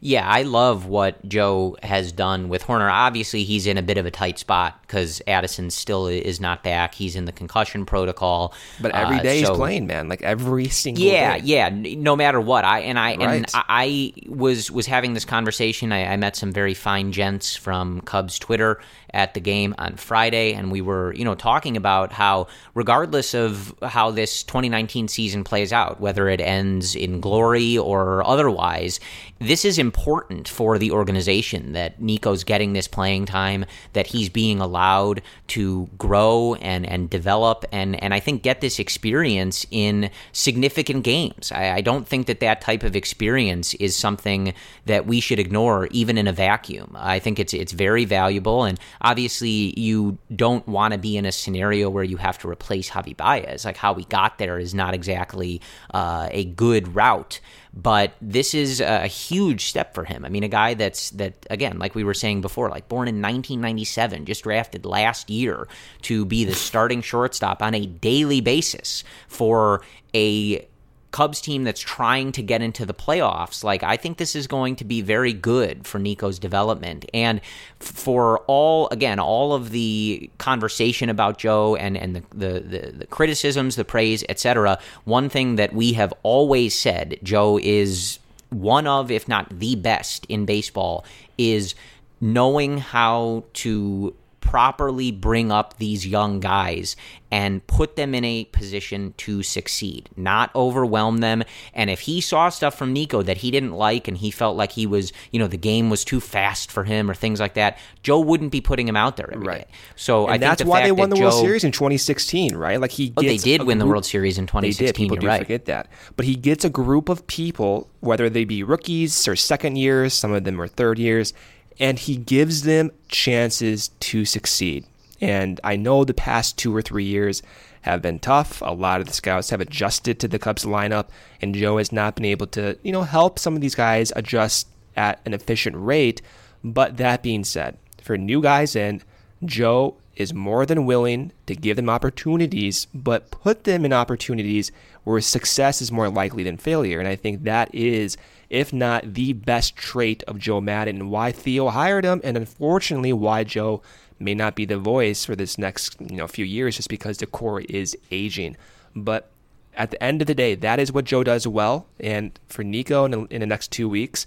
[0.00, 2.90] Yeah, I love what Joe has done with Hoerner.
[2.90, 6.94] Obviously, he's in a bit of a tight spot because Addison still is not back.
[6.94, 8.54] He's in the concussion protocol.
[8.80, 10.08] But every day uh, so, he's playing, man.
[10.08, 11.12] Like every single day.
[11.12, 11.44] yeah, day.
[11.44, 11.68] yeah.
[11.96, 13.30] No matter what, I and I right.
[13.36, 15.92] and I was was having this conversation.
[15.92, 18.80] I, I met some very fine gents from Cubs Twitter
[19.12, 23.74] at the game on Friday, and we were, you know, talking about how, regardless of
[23.82, 29.00] how this 2019 season plays out, whether it ends in glory or otherwise,
[29.40, 33.64] this is important for the organization that Nico's getting this playing time,
[33.94, 38.78] that he's being allowed to grow and and develop, and and I think get this
[38.78, 41.50] experience in significant games.
[41.52, 44.52] I, I don't think that that type of experience is something
[44.84, 46.94] that we should ignore, even in a vacuum.
[46.94, 51.32] I think it's it's very valuable, and obviously you don't want to be in a
[51.32, 53.64] scenario where you have to replace Javi Baez.
[53.64, 55.62] Like how we got there is not exactly
[55.94, 57.40] uh, a good route,
[57.72, 60.24] but this is a huge step for him.
[60.24, 63.16] I mean, a guy that's that again, like we were saying before, like born in
[63.16, 65.68] 1997, just drafted last year
[66.02, 69.82] to be the starting shortstop on a daily basis for
[70.14, 70.66] a
[71.10, 74.76] Cubs team that's trying to get into the playoffs, like I think this is going
[74.76, 77.40] to be very good for Nico's development and
[77.78, 83.06] for all again all of the conversation about Joe and and the the, the, the
[83.06, 84.78] criticisms, the praise, etc.
[85.04, 88.18] One thing that we have always said, Joe is
[88.50, 91.04] one of, if not the best in baseball,
[91.38, 91.74] is
[92.20, 94.14] knowing how to
[94.50, 96.96] properly bring up these young guys
[97.30, 101.44] and put them in a position to succeed, not overwhelm them.
[101.72, 104.72] And if he saw stuff from Nico that he didn't like and he felt like
[104.72, 107.78] he was, you know, the game was too fast for him or things like that,
[108.02, 109.68] Joe wouldn't be putting him out there every right.
[109.68, 109.74] day.
[109.94, 112.80] So and I that's the why they won the Joe, World Series in 2016, right?
[112.80, 114.84] Like he, oh, they did win group, the World Series in 2016.
[114.84, 114.96] They did.
[114.96, 115.42] People do right.
[115.42, 115.86] forget that,
[116.16, 120.32] but he gets a group of people, whether they be rookies or second years, some
[120.32, 121.34] of them are third years
[121.78, 124.86] and he gives them chances to succeed.
[125.20, 127.42] And I know the past two or three years
[127.82, 128.62] have been tough.
[128.62, 131.08] A lot of the scouts have adjusted to the Cubs lineup,
[131.40, 134.68] and Joe has not been able to, you know, help some of these guys adjust
[134.96, 136.20] at an efficient rate.
[136.62, 139.02] But that being said, for new guys in,
[139.44, 144.70] Joe is more than willing to give them opportunities, but put them in opportunities
[145.04, 146.98] where success is more likely than failure.
[146.98, 148.18] And I think that is
[148.50, 153.12] if not the best trait of Joe Maddon and why Theo hired him, and unfortunately
[153.12, 153.80] why Joe
[154.18, 157.26] may not be the voice for this next you know few years just because the
[157.26, 158.56] core is aging.
[158.94, 159.30] But
[159.74, 161.86] at the end of the day, that is what Joe does well.
[161.98, 164.26] And for Nico in, in the next two weeks,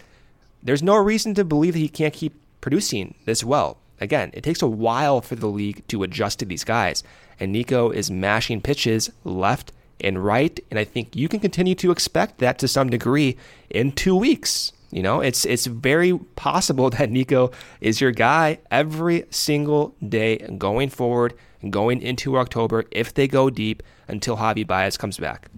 [0.64, 3.78] there's no reason to believe that he can't keep producing this well.
[4.00, 7.04] Again, it takes a while for the league to adjust to these guys.
[7.40, 9.72] And Nico is mashing pitches left
[10.04, 10.60] and right.
[10.70, 13.38] And I think you can continue to expect that to some degree
[13.70, 14.72] in two weeks.
[14.92, 17.52] You know, it's it's very possible that Nico
[17.82, 21.34] is your guy every single day going forward
[21.70, 25.50] going into October if they go deep until Javi Baez comes back.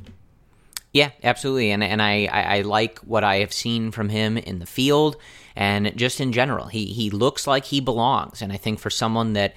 [0.94, 4.60] Yeah, absolutely, and and I, I, I like what I have seen from him in
[4.60, 5.18] the field
[5.56, 6.68] and just in general.
[6.68, 9.56] He he looks like he belongs, and I think for someone that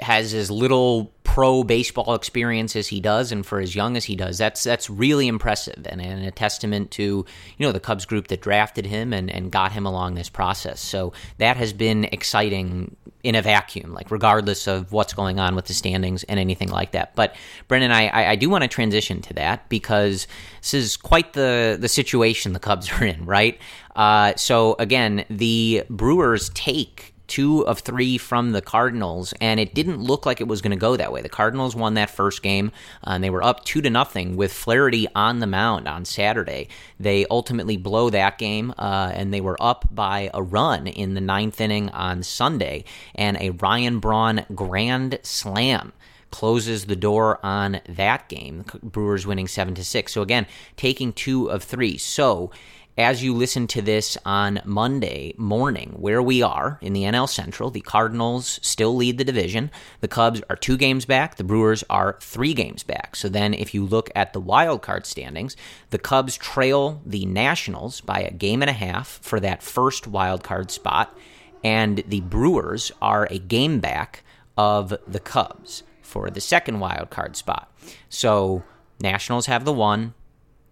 [0.00, 4.16] has as little pro baseball experience as he does and for as young as he
[4.16, 4.36] does.
[4.36, 7.24] That's that's really impressive and, and, a testament to you
[7.66, 10.80] know the Cubs group that drafted him and, and got him along this process.
[10.80, 15.66] So that has been exciting in a vacuum like regardless of what's going on with
[15.66, 17.14] the standings and anything like that.
[17.14, 17.36] But
[17.68, 20.26] Brendan I, I, do want to transition to that because
[20.62, 23.56] this is quite the the situation the Cubs are in right?
[23.94, 30.02] Uh, so again the Brewers take two of three from the Cardinals, and it didn't
[30.02, 31.22] look like it was going to go that way.
[31.22, 32.72] The Cardinals won that first game,
[33.06, 36.68] uh, and they were up two to nothing with Flaherty on the mound on Saturday.
[36.98, 41.20] They ultimately blow that game, uh, and they were up by a run in the
[41.22, 45.92] ninth inning on Sunday, and a Ryan Braun grand slam
[46.30, 48.64] closes the door on that game.
[48.82, 50.12] Brewers winning seven to six.
[50.12, 51.98] So again, taking two of three.
[51.98, 52.50] So
[52.98, 57.70] as you listen to this on Monday morning, where we are in the NL Central,
[57.70, 59.70] the Cardinals still lead the division.
[60.00, 61.36] The Cubs are two games back.
[61.36, 63.16] The Brewers are three games back.
[63.16, 65.56] So then, if you look at the wild card standings,
[65.90, 70.42] the Cubs trail the Nationals by a game and a half for that first wild
[70.42, 71.16] card spot,
[71.64, 74.24] and the Brewers are a game back
[74.56, 77.72] of the Cubs for the second wild card spot.
[78.08, 78.62] So
[79.00, 80.14] Nationals have the one,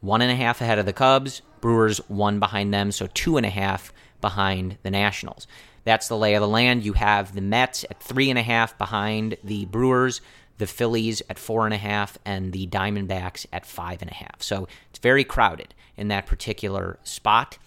[0.01, 1.43] one and a half ahead of the Cubs.
[1.61, 5.47] Brewers one behind them, so two and a half behind the Nationals.
[5.85, 6.85] That's the lay of the land.
[6.85, 10.21] You have the Mets at three and a half behind the Brewers,
[10.59, 14.43] the Phillies at four and a half, and the Diamondbacks at five and a half.
[14.43, 17.59] So it's very crowded in that particular spot.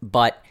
[0.00, 0.42] But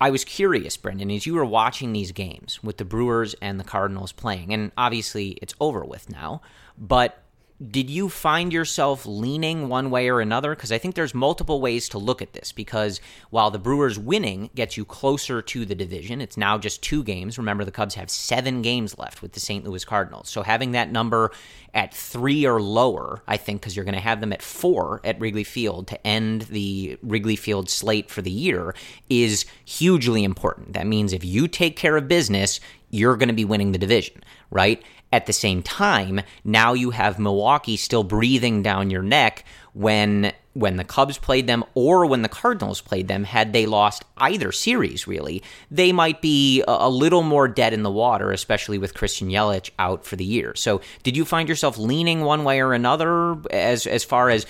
[0.00, 3.64] I was curious, Brendan, as you were watching these games with the Brewers and the
[3.64, 6.40] Cardinals playing, and obviously it's over with now,
[6.78, 7.19] but
[7.68, 10.54] did you find yourself leaning one way or another?
[10.54, 12.52] Because I think there's multiple ways to look at this.
[12.52, 17.04] Because while the Brewers winning gets you closer to the division, it's now just two
[17.04, 17.36] games.
[17.36, 19.64] Remember, the Cubs have seven games left with the St.
[19.64, 20.30] Louis Cardinals.
[20.30, 21.32] So having that number
[21.74, 25.20] at three or lower, I think, because you're going to have them at four at
[25.20, 28.74] Wrigley Field to end the Wrigley Field slate for the year,
[29.10, 30.72] is hugely important.
[30.72, 32.58] That means if you take care of business,
[32.90, 34.82] you're going to be winning the division, right?
[35.12, 40.76] At the same time, now you have Milwaukee still breathing down your neck when when
[40.76, 45.06] the Cubs played them or when the Cardinals played them, had they lost either series,
[45.06, 49.70] really, they might be a, little more dead in the water, especially with Christian Yelich
[49.78, 50.54] out for the year.
[50.56, 54.44] So, did you find yourself leaning one way or another as as far as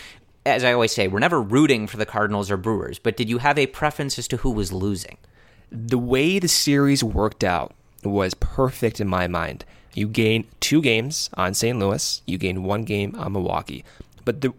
[0.47, 3.39] as I always say, we're never rooting for the Cardinals or Brewers, but did you
[3.39, 5.19] have a preference as to who was losing?
[5.71, 9.65] The way the series worked out was perfect in my mind.
[9.95, 11.79] You gain two games on St.
[11.79, 12.23] Louis.
[12.27, 13.85] You gain one game on Milwaukee.
[14.25, 14.53] But the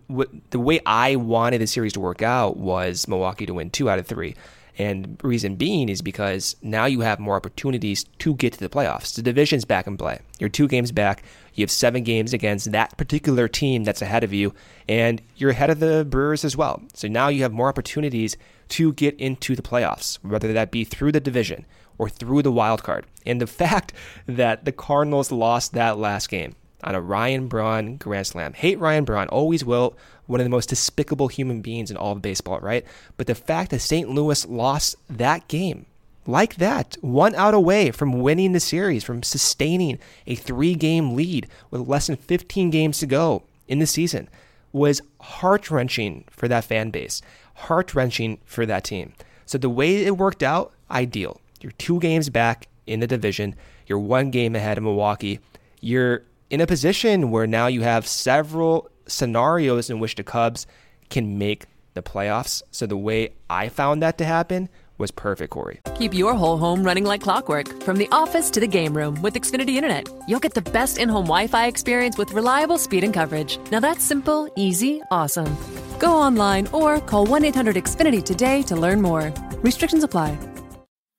[0.50, 4.00] the way I wanted the series to work out was Milwaukee to win two out
[4.00, 4.36] of three.
[4.78, 9.14] And reason being is because now you have more opportunities to get to the playoffs.
[9.14, 10.20] The division's back in play.
[10.40, 11.24] You're two games back.
[11.54, 14.54] You have seven games against that particular team that's ahead of you,
[14.88, 16.82] and you're ahead of the Brewers as well.
[16.94, 18.38] So now you have more opportunities
[18.70, 21.66] to get into the playoffs, whether that be through the division
[22.02, 23.06] or through the wild card.
[23.28, 23.94] And the fact
[24.26, 28.54] that the Cardinals lost that last game on a Ryan Braun grand slam.
[28.54, 29.96] Hate Ryan Braun, always will.
[30.26, 32.84] One of the most despicable human beings in all of baseball, right?
[33.18, 34.10] But the fact that St.
[34.10, 35.86] Louis lost that game
[36.26, 41.48] like that, one out away from winning the series, from sustaining a three game lead
[41.70, 44.28] with less than 15 games to go in the season,
[44.72, 47.22] was heart wrenching for that fan base,
[47.54, 49.14] heart wrenching for that team.
[49.46, 51.40] So the way it worked out, ideal.
[51.62, 53.56] You're two games back in the division.
[53.88, 55.40] You're one game ahead of Milwaukee.
[55.80, 60.66] You're in a position where now you have several scenarios in which the Cubs
[61.10, 62.62] can make the playoffs.
[62.72, 65.80] So the way I found that to happen was perfect, Corey.
[65.96, 69.34] Keep your whole home running like clockwork from the office to the game room with
[69.34, 70.08] Xfinity Internet.
[70.28, 73.58] You'll get the best in home Wi Fi experience with reliable speed and coverage.
[73.72, 75.58] Now that's simple, easy, awesome.
[76.00, 79.34] Go online or call 1 800 Xfinity today to learn more.
[79.64, 80.38] Restrictions apply.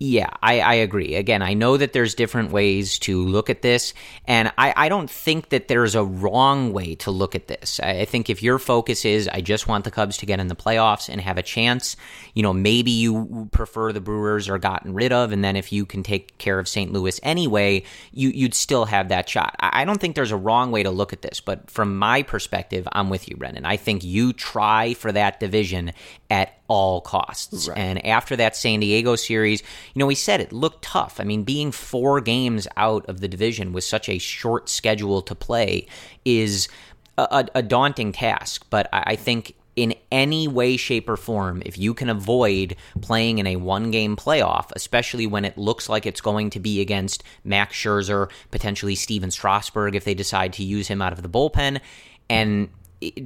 [0.00, 1.16] Yeah, I, I agree.
[1.16, 3.94] Again, I know that there's different ways to look at this,
[4.26, 7.80] and I, I don't think that there's a wrong way to look at this.
[7.82, 10.46] I, I think if your focus is, I just want the Cubs to get in
[10.46, 11.96] the playoffs and have a chance,
[12.34, 15.84] you know, maybe you prefer the Brewers are gotten rid of, and then if you
[15.84, 16.92] can take care of St.
[16.92, 17.82] Louis anyway,
[18.12, 19.56] you, you'd still have that shot.
[19.58, 22.22] I, I don't think there's a wrong way to look at this, but from my
[22.22, 23.64] perspective, I'm with you, Brendan.
[23.64, 25.90] I think you try for that division
[26.30, 27.68] at all costs.
[27.68, 27.78] Right.
[27.78, 29.62] And after that San Diego series,
[29.94, 31.18] you know, we said it looked tough.
[31.18, 35.34] I mean, being four games out of the division with such a short schedule to
[35.34, 35.86] play
[36.24, 36.68] is
[37.16, 38.66] a, a daunting task.
[38.70, 43.46] But I think in any way, shape, or form, if you can avoid playing in
[43.46, 47.76] a one game playoff, especially when it looks like it's going to be against Max
[47.76, 51.80] Scherzer, potentially Stephen Strasburg if they decide to use him out of the bullpen,
[52.28, 52.68] and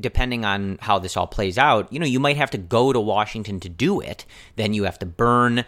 [0.01, 3.01] depending on how this all plays out, you know, you might have to go to
[3.01, 4.25] Washington to do it.
[4.57, 5.65] Then you have to burn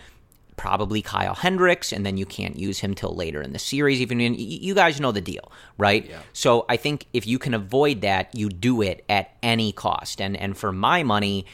[0.56, 4.00] probably Kyle Hendricks, and then you can't use him till later in the series.
[4.00, 6.08] Even in, you guys know the deal, right?
[6.08, 6.20] Yeah.
[6.32, 10.20] So I think if you can avoid that, you do it at any cost.
[10.20, 11.46] And and for my money,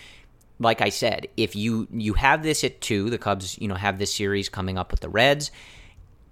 [0.59, 3.99] like I said, if you you have this at two, the Cubs, you know, have
[3.99, 5.51] this series coming up with the Reds.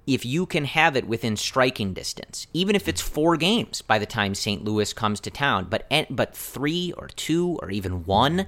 [0.09, 4.07] If you can have it within striking distance, even if it's four games by the
[4.07, 4.65] time St.
[4.65, 8.47] Louis comes to town, but but three or two or even one,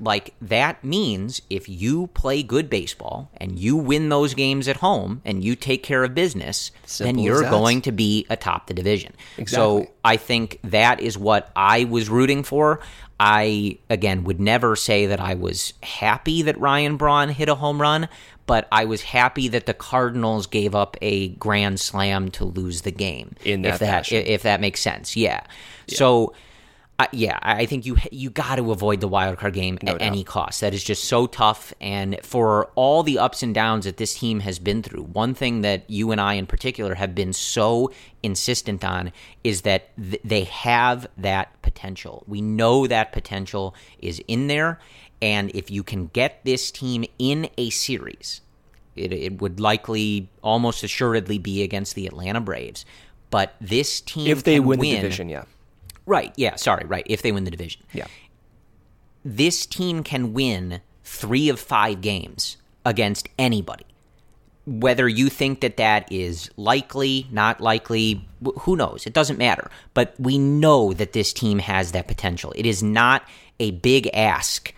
[0.00, 5.20] like that means if you play good baseball and you win those games at home
[5.24, 9.12] and you take care of business, Simple then you're going to be atop the division.
[9.36, 9.84] Exactly.
[9.84, 12.80] So I think that is what I was rooting for.
[13.18, 17.80] I again would never say that I was happy that Ryan Braun hit a home
[17.80, 18.08] run,
[18.50, 22.90] but I was happy that the Cardinals gave up a grand slam to lose the
[22.90, 23.36] game.
[23.44, 24.24] In if that that fashion.
[24.26, 25.16] if that makes sense.
[25.16, 25.42] Yeah.
[25.86, 26.34] So
[26.98, 30.02] uh, yeah, I think you you got to avoid the wild card game at doubt.
[30.02, 30.62] any cost.
[30.62, 34.40] That is just so tough, and for all the ups and downs that this team
[34.40, 37.92] has been through, one thing that you and I in particular have been so
[38.24, 39.12] insistent on
[39.44, 42.24] is that th- they have that potential.
[42.26, 44.80] We know that potential is in there,
[45.22, 48.40] and if you can get this team in a series,
[48.96, 52.84] it, it would likely, almost assuredly, be against the Atlanta Braves.
[53.30, 55.44] But this team, If they can win, the division, yeah.
[56.06, 56.32] Right.
[56.36, 56.56] Yeah.
[56.56, 56.84] Sorry.
[56.86, 57.04] Right.
[57.06, 57.82] If they win the division.
[57.92, 58.06] Yeah.
[59.24, 63.84] This team can win three of five games against anybody.
[64.66, 68.26] Whether you think that that is likely, not likely,
[68.60, 69.06] who knows?
[69.06, 69.70] It doesn't matter.
[69.94, 72.52] But we know that this team has that potential.
[72.56, 73.24] It is not
[73.58, 74.72] a big ask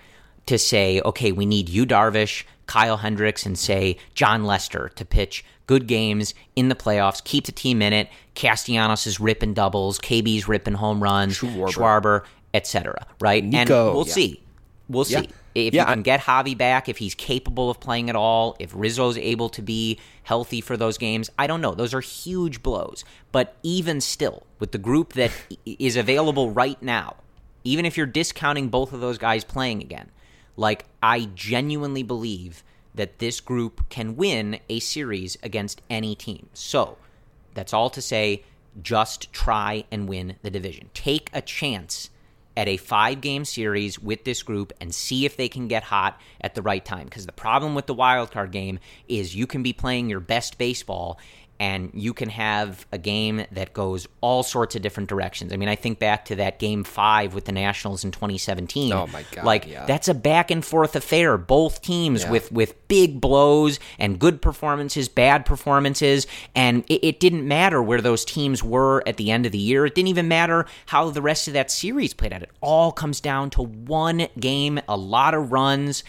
[0.47, 5.45] to say, okay, we need you, Darvish, Kyle Hendricks, and say Jon Lester to pitch
[5.67, 8.09] good games in the playoffs, keep the team in it.
[8.35, 11.69] Castellanos is ripping doubles, KB's ripping home runs, Schwarber.
[11.69, 12.25] Schwarber,
[12.55, 13.07] etc.
[13.21, 13.43] Right?
[13.43, 14.13] and we'll yeah.
[14.13, 14.43] see.
[14.89, 15.29] We'll see.
[15.55, 18.57] If Yeah, you can I- get Javi back, if he's capable of playing at all,
[18.59, 21.75] if Rizzo's able to be healthy for those games, I don't know.
[21.75, 23.05] Those are huge blows.
[23.33, 25.31] But even still, with the group that
[25.65, 27.17] is available right now,
[27.65, 30.11] even if you're discounting both of those guys playing again,
[30.57, 32.63] like I genuinely believe
[32.95, 36.49] that this group can win a series against any team.
[36.53, 36.99] So,
[37.55, 38.45] that's all to say,
[38.83, 40.91] just try and win the division.
[40.95, 42.11] Take a chance
[42.57, 46.21] at a five game series with this group and see if they can get hot
[46.41, 47.05] at the right time.
[47.05, 48.79] Because the problem with the wild card game
[49.09, 51.19] is you can be playing your best baseball
[51.63, 55.53] and you can have a game that goes all sorts of different directions.
[55.53, 58.93] I mean, I think back to that game five with the Nationals in 2017.
[58.93, 59.87] Oh, my God, Like, yeah.
[59.87, 61.39] that's a back and forth affair.
[61.39, 62.31] Both teams Yeah.
[62.33, 68.01] with with big blows and good performances, bad performances, and it, it didn't matter where
[68.01, 69.87] those teams were at the end of the year.
[69.87, 72.43] It didn't even matter how the rest of that series played out.
[72.43, 76.03] It all comes down to one game, a lot of runs,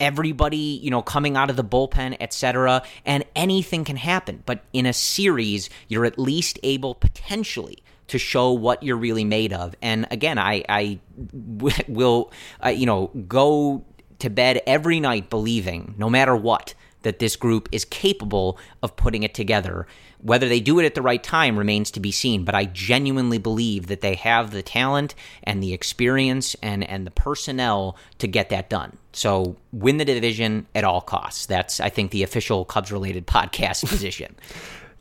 [0.00, 2.82] everybody, you know, coming out of the bullpen, etc.
[3.04, 4.42] And anything can happen.
[4.46, 9.52] But in a series, you're at least able potentially to show what you're really made
[9.52, 9.74] of.
[9.82, 12.32] And again, I, I w- will,
[12.64, 13.84] uh, you know, go
[14.18, 19.22] to bed every night believing, no matter what, that this group is capable of putting
[19.22, 19.86] it together.
[20.20, 23.38] Whether they do it at the right time remains to be seen, but I genuinely
[23.38, 25.14] believe that they have the talent
[25.44, 28.96] and the experience and, and the personnel to get that done.
[29.16, 31.46] So win the division at all costs.
[31.46, 34.36] That's, I think, the official Cubs related podcast position.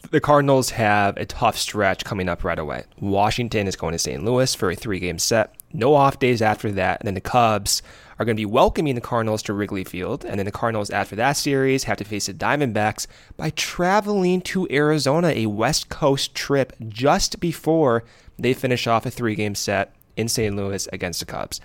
[0.09, 2.85] the Cardinals have a tough stretch coming up right away.
[3.01, 4.23] Washington is going to St.
[4.23, 5.53] Louis for a three game set.
[5.73, 7.01] No off days after that.
[7.01, 7.81] And then the Cubs
[8.17, 10.23] are going to be welcoming the Cardinals to Wrigley Field.
[10.23, 14.65] And then the Cardinals, after that series, have to face the Diamondbacks by traveling to
[14.71, 18.05] Arizona, a West Coast trip just before
[18.39, 20.55] they finish off a three game set in St.
[20.55, 21.59] Louis against the Cubs.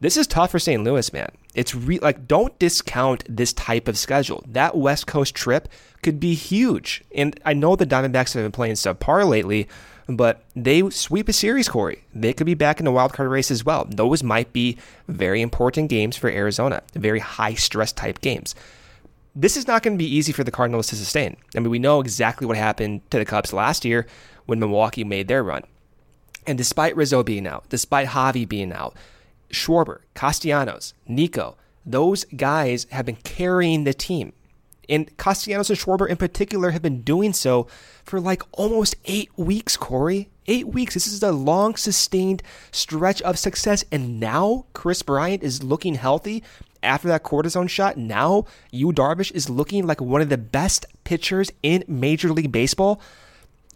[0.00, 0.82] This is tough for St.
[0.82, 1.30] Louis, man.
[1.54, 4.42] It's re- like don't discount this type of schedule.
[4.48, 5.68] That West Coast trip
[6.02, 7.04] could be huge.
[7.14, 9.68] And I know the Diamondbacks have been playing subpar lately,
[10.08, 12.02] but they sweep a series, Corey.
[12.14, 13.86] They could be back in the wild card race as well.
[13.90, 18.54] Those might be very important games for Arizona, very high stress type games.
[19.36, 21.36] This is not going to be easy for the Cardinals to sustain.
[21.54, 24.06] I mean, we know exactly what happened to the Cubs last year
[24.46, 25.62] when Milwaukee made their run.
[26.46, 28.96] And despite Rizzo being out, despite Javi being out,
[29.50, 34.32] Schwarber, Castellanos, Nico, those guys have been carrying the team.
[34.88, 37.68] And Castellanos and Schwarber in particular have been doing so
[38.04, 40.28] for like almost eight weeks, Corey.
[40.48, 40.94] Eight weeks.
[40.94, 42.42] This is a long, sustained
[42.72, 43.84] stretch of success.
[43.92, 46.42] And now Kris Bryant is looking healthy
[46.82, 47.96] after that cortisone shot.
[47.96, 53.00] Now you Darvish is looking like one of the best pitchers in Major League Baseball.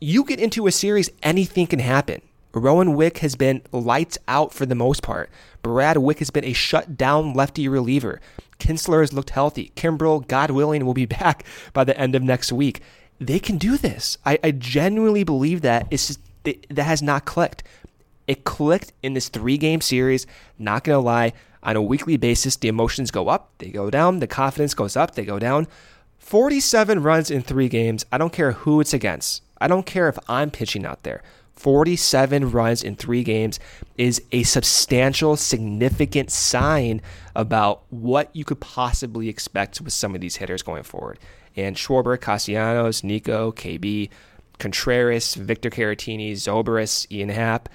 [0.00, 2.22] You get into a series, anything can happen.
[2.54, 5.30] Rowan Wick has been lights out for the most part.
[5.62, 8.20] Brad Wieck has been a shutdown lefty reliever.
[8.58, 9.72] Kinsler has looked healthy.
[9.76, 12.80] Kimbrel, God willing, will be back by the end of next week.
[13.18, 14.18] They can do this.
[14.24, 15.86] I, I genuinely believe that.
[15.90, 17.62] It's just, it, that has not clicked.
[18.26, 20.26] It clicked in this three game series.
[20.58, 21.32] Not going to lie,
[21.64, 25.14] on a weekly basis, the emotions go up, they go down, the confidence goes up,
[25.14, 25.66] they go down.
[26.18, 28.04] 47 runs in three games.
[28.12, 29.42] I don't care who it's against.
[29.60, 31.22] I don't care if I'm pitching out there.
[31.56, 33.60] 47 runs in three games
[33.96, 37.00] is a substantial, significant sign
[37.34, 41.18] about what you could possibly expect with some of these hitters going forward.
[41.56, 44.10] And Schwarber, Castellanos, Nico, KB,
[44.58, 47.68] Contreras, Victor Caratini, Zobrist, Ian Happ,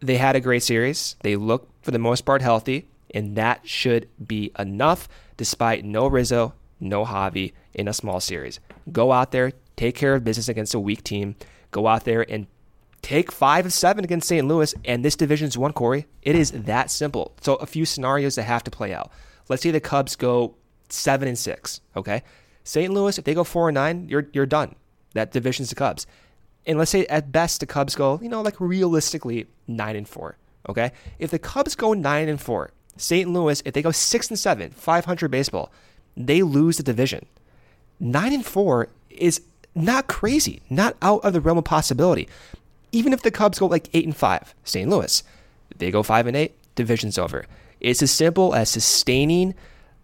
[0.00, 1.16] they had a great series.
[1.22, 6.54] They look, for the most part, healthy, and that should be enough despite no Rizzo,
[6.80, 8.58] no Javi in a small series.
[8.90, 11.36] Go out there, take care of business against a weak team.
[11.70, 12.46] Go out there and
[13.02, 14.46] take five of seven against St.
[14.46, 16.06] Louis, and this division's one, Corey.
[16.22, 17.34] It is that simple.
[17.40, 19.10] So a few scenarios that have to play out.
[19.48, 20.54] Let's say the Cubs go
[20.88, 21.80] seven and six.
[21.96, 22.22] Okay,
[22.64, 22.92] St.
[22.92, 24.74] Louis, if they go four and nine, you're you're done.
[25.14, 26.06] That division's the Cubs.
[26.64, 30.36] And let's say at best the Cubs go, you know, like realistically nine and four.
[30.68, 33.28] Okay, if the Cubs go nine and four, St.
[33.28, 35.72] Louis, if they go six and seven, 500 baseball,
[36.16, 37.26] they lose the division.
[37.98, 39.40] Nine and four is
[39.74, 42.28] not crazy, not out of the realm of possibility.
[42.92, 44.88] Even if the Cubs go like eight and five, St.
[44.88, 45.22] Louis,
[45.78, 47.46] they go five and eight, division's over.
[47.80, 49.54] It's as simple as sustaining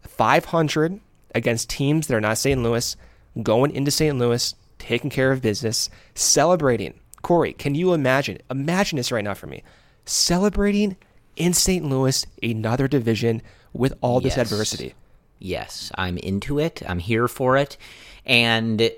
[0.02, 1.00] 500
[1.34, 2.60] against teams that are not St.
[2.62, 2.96] Louis,
[3.42, 4.18] going into St.
[4.18, 6.94] Louis, taking care of business, celebrating.
[7.22, 8.38] Corey, can you imagine?
[8.50, 9.62] Imagine this right now for me.
[10.04, 10.96] Celebrating
[11.36, 11.84] in St.
[11.84, 14.50] Louis, another division with all this Yes.
[14.50, 14.94] adversity.
[15.38, 16.82] Yes, I'm into it.
[16.88, 17.76] I'm here for it.
[18.26, 18.90] And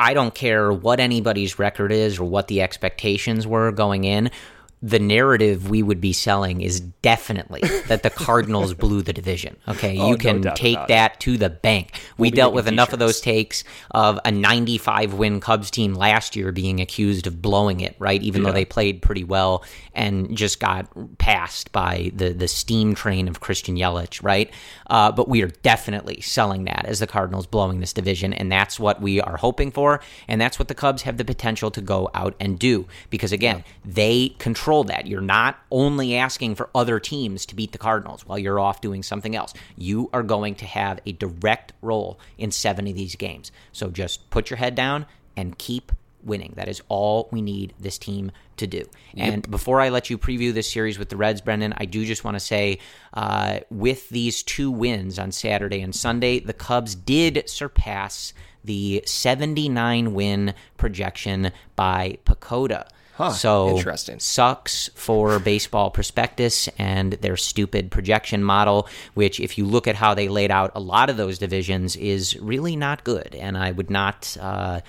[0.00, 4.30] I don't care what anybody's record is or what the expectations were going in.
[4.82, 9.56] The narrative we would be selling is definitely that the Cardinals blew the division.
[9.68, 10.88] Okay, Oh, you can doubt take about it.
[10.94, 12.00] that to the bank.
[12.16, 16.34] We be dealt with enough of those takes of a 95 win Cubs team last
[16.34, 18.22] year being accused of blowing it, right?
[18.22, 19.64] Even though they played pretty well
[19.94, 24.50] and just got passed by the the steam train of Christian Yelich, right?
[24.88, 28.80] Uh, but we are definitely selling that as the Cardinals blowing this division, and that's
[28.80, 32.08] what we are hoping for, and that's what the Cubs have the potential to go
[32.14, 35.06] out and do because again, they control that.
[35.06, 39.02] You're not only asking for other teams to beat the Cardinals while you're off doing
[39.02, 39.52] something else.
[39.76, 43.52] You are going to have a direct role in seven of these games.
[43.72, 45.06] So just put your head down
[45.36, 45.92] and keep
[46.22, 46.52] winning.
[46.56, 48.84] That is all we need this team to do.
[49.16, 52.24] And before I let you preview this series with the Reds, Brendan, I do just
[52.24, 52.78] want to say
[53.14, 60.14] uh, with these two wins on Saturday and Sunday, the Cubs did surpass the 79
[60.14, 62.88] win projection by PECOTA.
[63.30, 64.18] So interesting.
[64.18, 70.14] sucks for baseball prospectus and their stupid projection model which if you look at how
[70.14, 73.90] they laid out a lot of those divisions is really not good and i would
[73.90, 74.80] not uh,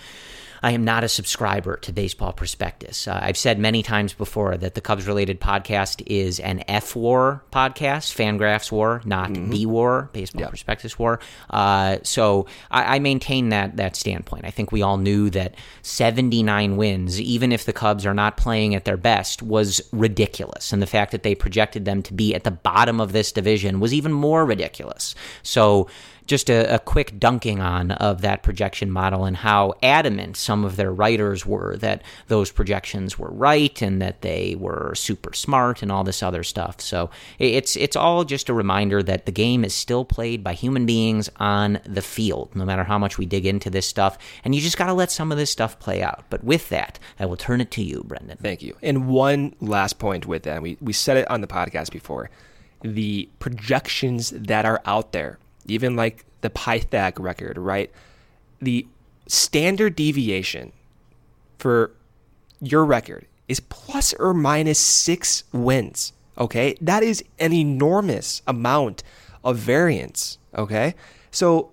[0.63, 3.07] I am not a subscriber to Baseball Prospectus.
[3.07, 7.43] Uh, I've said many times before that the Cubs related podcast is an F War
[7.51, 11.19] podcast, Fangraphs War, not B War, Baseball Prospectus War.
[11.49, 14.45] Uh, so I, I maintain that that standpoint.
[14.45, 18.75] I think we all knew that 79 wins, even if the Cubs are not playing
[18.75, 20.71] at their best, was ridiculous.
[20.71, 23.79] And the fact that they projected them to be at the bottom of this division
[23.79, 25.15] was even more ridiculous.
[25.41, 25.87] So
[26.31, 30.77] just a, a quick dunking on of that projection model and how adamant some of
[30.77, 35.91] their writers were that those projections were right and that they were super smart and
[35.91, 36.79] all this other stuff.
[36.79, 40.85] So it's it's all just a reminder that the game is still played by human
[40.85, 44.17] beings on the field, no matter how much we dig into this stuff.
[44.45, 46.23] And you just got to let some of this stuff play out.
[46.29, 48.37] But with that, I will turn it to you, Brendan.
[48.41, 48.77] Thank you.
[48.81, 52.29] And one last point with that, we, we said it on the podcast before.
[52.83, 57.91] The projections that are out there, even like the Pythag record, right?
[58.61, 58.87] The
[59.27, 60.71] standard deviation
[61.57, 61.91] for
[62.59, 66.13] your record is plus or minus six wins.
[66.37, 66.75] Okay.
[66.81, 69.03] That is an enormous amount
[69.43, 70.37] of variance.
[70.55, 70.95] Okay.
[71.31, 71.71] So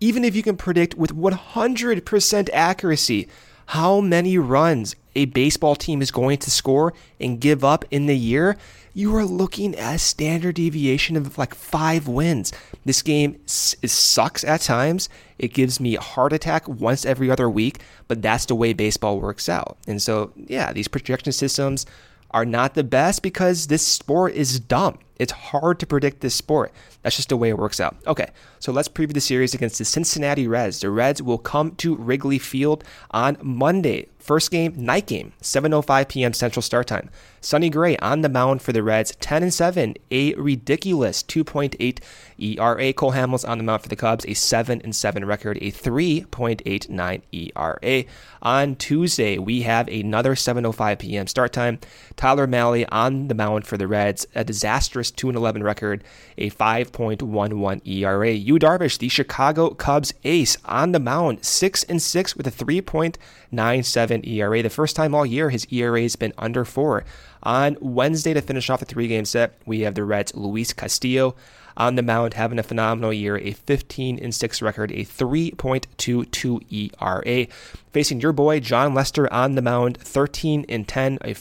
[0.00, 3.28] even if you can predict with 100% accuracy
[3.70, 8.16] how many runs a baseball team is going to score and give up in the
[8.16, 8.56] year,
[8.96, 12.50] you are looking at a standard deviation of like five wins.
[12.86, 15.10] This game sucks at times.
[15.38, 19.20] It gives me a heart attack once every other week, but that's the way baseball
[19.20, 19.76] works out.
[19.86, 21.84] And so, yeah, these projection systems
[22.30, 24.98] are not the best because this sport is dumb.
[25.18, 26.72] It's hard to predict this sport.
[27.02, 27.96] That's just the way it works out.
[28.06, 30.80] Okay, so let's preview the series against the Cincinnati Reds.
[30.80, 34.08] The Reds will come to Wrigley Field on Monday.
[34.18, 36.32] First game, night game, 7:05 p.m.
[36.32, 37.10] Central Start Time.
[37.40, 42.00] Sonny Gray on the mound for the Reds, 10 and 7, a ridiculous 2.8
[42.36, 42.92] ERA.
[42.92, 47.22] Cole Hamels on the mound for the Cubs, a 7 and 7 record, a 3.89
[47.30, 48.04] ERA.
[48.42, 51.28] On Tuesday, we have another 7:05 p.m.
[51.28, 51.78] start time.
[52.16, 56.04] Tyler Mahle on the mound for the Reds, a disastrous 2 and 11 record,
[56.38, 58.30] a 5.11 ERA.
[58.30, 64.26] Yu Darvish, the Chicago Cubs ace, on the mound, 6 and 6 with a 3.97
[64.26, 64.62] ERA.
[64.62, 67.04] The first time all year his ERA has been under 4.
[67.42, 71.36] On Wednesday, to finish off the three game set, we have the Reds' Luis Castillo
[71.76, 77.46] on the mound, having a phenomenal year, a 15 and 6 record, a 3.22 ERA.
[77.92, 81.34] Facing your boy Jon Lester on the mound, 13 and 10, a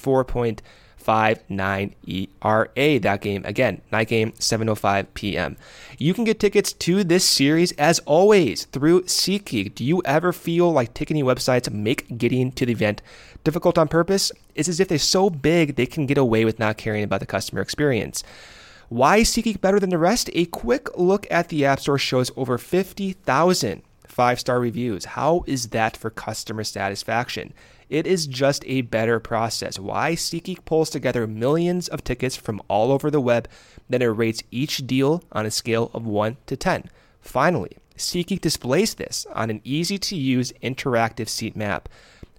[1.06, 3.00] 4.59 ERA.
[3.00, 5.58] That game again, night game, 7:05 p.m.
[5.98, 9.76] You can get tickets to this series as always through SeatGeek.
[9.76, 13.02] Do you ever feel like ticketing websites make getting to the event
[13.44, 14.32] difficult on purpose?
[14.56, 17.26] It's as if they're so big they can get away with not caring about the
[17.26, 18.24] customer experience.
[18.90, 20.30] Why is SeatGeek better than the rest?
[20.34, 23.82] A quick look at the App Store shows over 50,000
[24.16, 25.06] five star reviews.
[25.06, 27.54] How is that for customer satisfaction?
[27.90, 29.78] It is just a better process.
[29.80, 33.48] Why SeatGeek pulls together millions of tickets from all over the web,
[33.90, 36.90] then it rates each deal on a scale of 1 to 10.
[37.22, 41.88] Finally, SeatGeek displays this on an easy to use interactive seat map.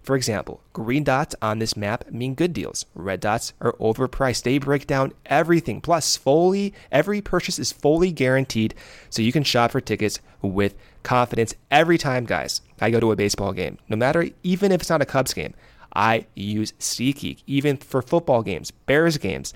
[0.06, 2.86] For example, green dots on this map mean good deals.
[2.94, 4.44] Red dots are overpriced.
[4.44, 5.80] They break down everything.
[5.80, 8.76] Plus, fully every purchase is fully guaranteed,
[9.10, 12.60] so you can shop for tickets with confidence every time, guys.
[12.80, 15.54] I go to a baseball game, no matter even if it's not a Cubs game.
[15.92, 19.54] I use SeatGeek, even for football games, Bears games,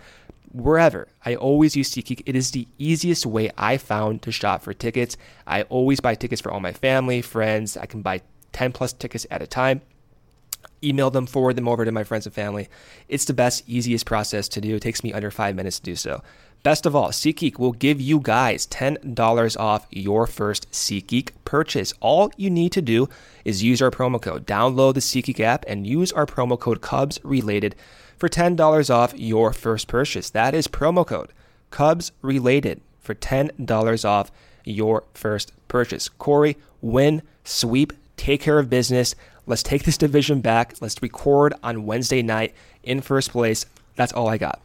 [0.50, 1.06] wherever.
[1.24, 2.24] I always use SeatGeek.
[2.26, 5.16] It is the easiest way I found to shop for tickets.
[5.46, 7.76] I always buy tickets for all my family, friends.
[7.76, 9.82] I can buy 10 plus tickets at a time
[10.82, 12.68] email them, forward them over to my friends and family.
[13.08, 14.76] It's the best, easiest process to do.
[14.76, 16.22] It takes me under five minutes to do so.
[16.62, 21.94] Best of all, SeatGeek will give you guys $10 off your first SeatGeek purchase.
[22.00, 23.08] All you need to do
[23.46, 24.46] is use our promo code.
[24.46, 27.74] Download the SeatGeek app and use our promo code Cubs Related
[28.18, 30.28] for $10 off your first purchase.
[30.28, 31.32] That is promo code
[31.70, 34.30] Cubs Related for $10 off
[34.64, 36.10] your first purchase.
[36.10, 39.14] Corey, win, sweep, take care of business.
[39.50, 40.74] Let's take this division back.
[40.80, 43.66] Let's record on Wednesday night in first place.
[43.96, 44.62] That's all I got.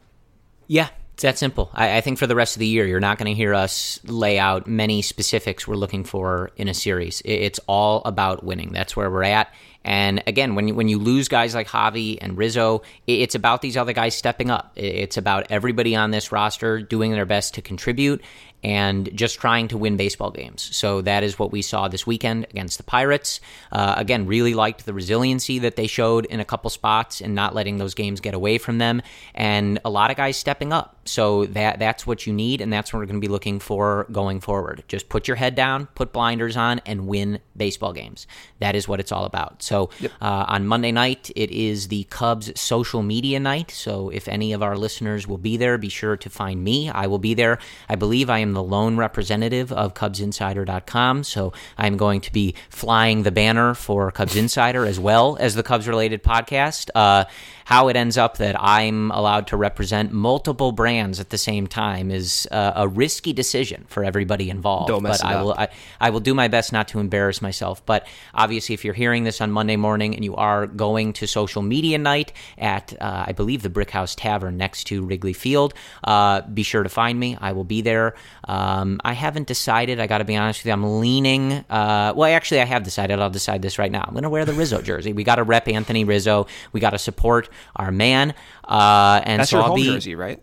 [0.67, 1.71] Yeah, it's that simple.
[1.73, 3.99] I, I, think for the rest of the year, you're not going to hear us
[4.03, 7.23] lay out many specifics we're looking for in a series.
[7.25, 8.73] It's all about winning.
[8.73, 9.51] That's where we're at.
[9.83, 13.77] And again, when you, when you lose guys like Javi and Rizzo, it's about these
[13.77, 14.71] other guys stepping up.
[14.75, 18.21] It's about everybody on this roster doing their best to contribute
[18.65, 20.75] and just trying to win baseball games.
[20.75, 23.39] So that is what we saw this weekend against the Pirates.
[23.71, 27.53] Uh, again, really liked the resiliency that they showed in a couple spots and not
[27.53, 29.03] letting those games get away from them,
[29.35, 30.97] and a lot of guys stepping up.
[31.07, 34.07] So that that's what you need, and that's what we're going to be looking for
[34.11, 34.83] going forward.
[34.87, 38.25] Just put your head down, put blinders on, and win baseball games.
[38.57, 39.61] That is what it's all about.
[39.61, 40.11] So yep.
[40.19, 43.69] uh, on Monday night, it is the Cubs social media night.
[43.69, 46.89] So if any of our listeners will be there, be sure to find me.
[46.89, 47.59] I will be there.
[47.87, 51.23] I believe I am the lone representative of CubsInsider.com.
[51.23, 55.63] So I'm going to be flying the banner for Cubs Insider as well as the
[55.63, 56.89] Cubs related podcast.
[56.95, 57.25] Uh,
[57.65, 62.11] how it ends up that I'm allowed to represent multiple brands at the same time
[62.11, 64.87] is uh, a risky decision for everybody involved.
[64.87, 65.67] Don't mess but I will I,
[65.99, 67.83] I, will do my best not to embarrass myself.
[67.83, 71.63] But obviously, if you're hearing this on Monday morning and you are going to social
[71.63, 76.41] media night at uh, I believe the Brick House Tavern next to Wrigley Field, uh,
[76.41, 77.35] be sure to find me.
[77.41, 78.13] I will be there.
[78.47, 79.99] Um, I haven't decided.
[79.99, 80.73] I got to be honest with you.
[80.73, 81.51] I'm leaning.
[81.53, 83.19] Uh, well, actually, I have decided.
[83.19, 84.03] I'll decide this right now.
[84.05, 85.13] I'm going to wear the Rizzo jersey.
[85.13, 86.47] We got to rep Anthony Rizzo.
[86.71, 88.33] We got to support our man.
[88.63, 90.41] Uh, and That's so your I'll home be, jersey, right?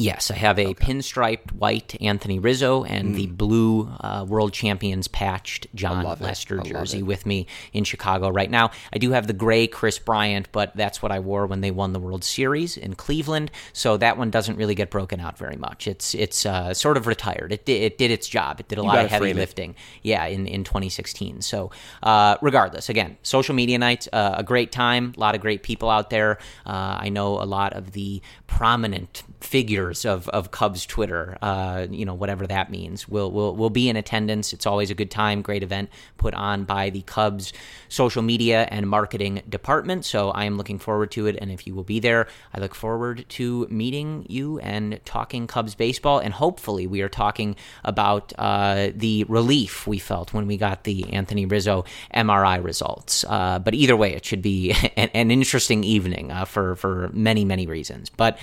[0.00, 0.86] Yes, I have a okay.
[0.86, 3.16] pinstriped white Anthony Rizzo and mm.
[3.16, 8.70] the blue uh, World Champions patched Jon Lester jersey with me in Chicago right now.
[8.92, 11.94] I do have the gray Kris Bryant, but that's what I wore when they won
[11.94, 13.50] the World Series in Cleveland.
[13.72, 15.88] So that one doesn't really get broken out very much.
[15.88, 17.50] It's it's uh, sort of retired.
[17.50, 18.60] It did, it did its job.
[18.60, 19.70] It did a you lot of heavy lifting.
[19.70, 19.76] It.
[20.04, 21.42] Yeah, in, in 2016.
[21.42, 21.72] So
[22.04, 25.12] uh, regardless, again, social media night, uh, a great time.
[25.16, 26.38] A lot of great people out there.
[26.64, 32.04] Uh, I know a lot of the prominent figures of, of Cubs Twitter, uh, you
[32.04, 33.08] know, whatever that means.
[33.08, 34.52] We'll, we'll, we'll be in attendance.
[34.52, 37.52] It's always a good time, great event put on by the Cubs
[37.88, 40.04] social media and marketing department.
[40.04, 41.36] So I am looking forward to it.
[41.40, 45.74] And if you will be there, I look forward to meeting you and talking Cubs
[45.74, 46.18] baseball.
[46.18, 51.12] And hopefully, we are talking about uh, the relief we felt when we got the
[51.12, 51.84] Anthony Rizzo
[52.14, 53.24] MRI results.
[53.28, 57.44] Uh, but either way, it should be an, an interesting evening uh, for, for many,
[57.44, 58.10] many reasons.
[58.10, 58.38] But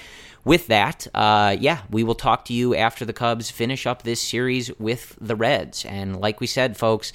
[0.46, 4.22] with that, uh, yeah, we will talk to you after the Cubs finish up this
[4.22, 5.84] series with the Reds.
[5.84, 7.12] And like we said, folks,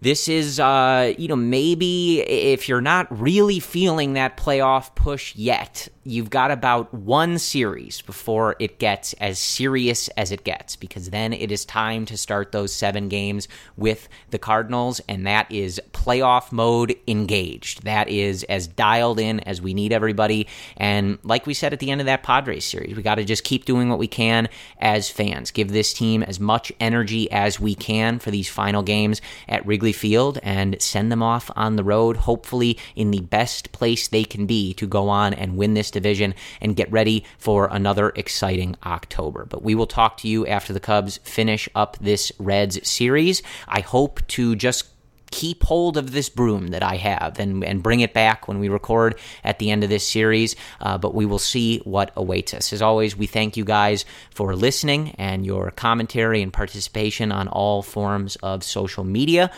[0.00, 5.88] this is, uh, you know, maybe if you're not really feeling that playoff push yet,
[6.04, 11.32] you've got about one series before it gets as serious as it gets, because then
[11.32, 16.52] it is time to start those seven games with the Cardinals, and that is playoff
[16.52, 17.82] mode engaged.
[17.82, 20.46] That is as dialed in as we need everybody.
[20.76, 23.44] And like we said at the end of that Padres series, we got to just
[23.44, 25.50] keep doing what we can as fans.
[25.50, 29.98] Give this team as much energy as we can for these final games at Wrigley
[29.98, 34.44] Field and send them off on the road, hopefully in the best place they can
[34.44, 39.46] be to go on and win this division and get ready for another exciting October.
[39.46, 43.42] But we will talk to you after the Cubs finish up this Reds series.
[43.66, 44.84] I hope to just
[45.30, 48.68] keep hold of this broom that I have and, and bring it back when we
[48.68, 50.56] record at the end of this series.
[50.80, 52.72] Uh, but we will see what awaits us.
[52.72, 57.82] As always, we thank you guys for listening and your commentary and participation on all
[57.82, 59.50] forms of social media.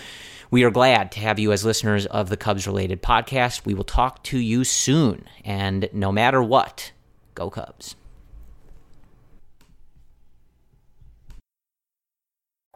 [0.51, 3.65] We are glad to have you as listeners of the Cubs related podcast.
[3.65, 5.27] We will talk to you soon.
[5.45, 6.91] And no matter what,
[7.35, 7.95] go Cubs.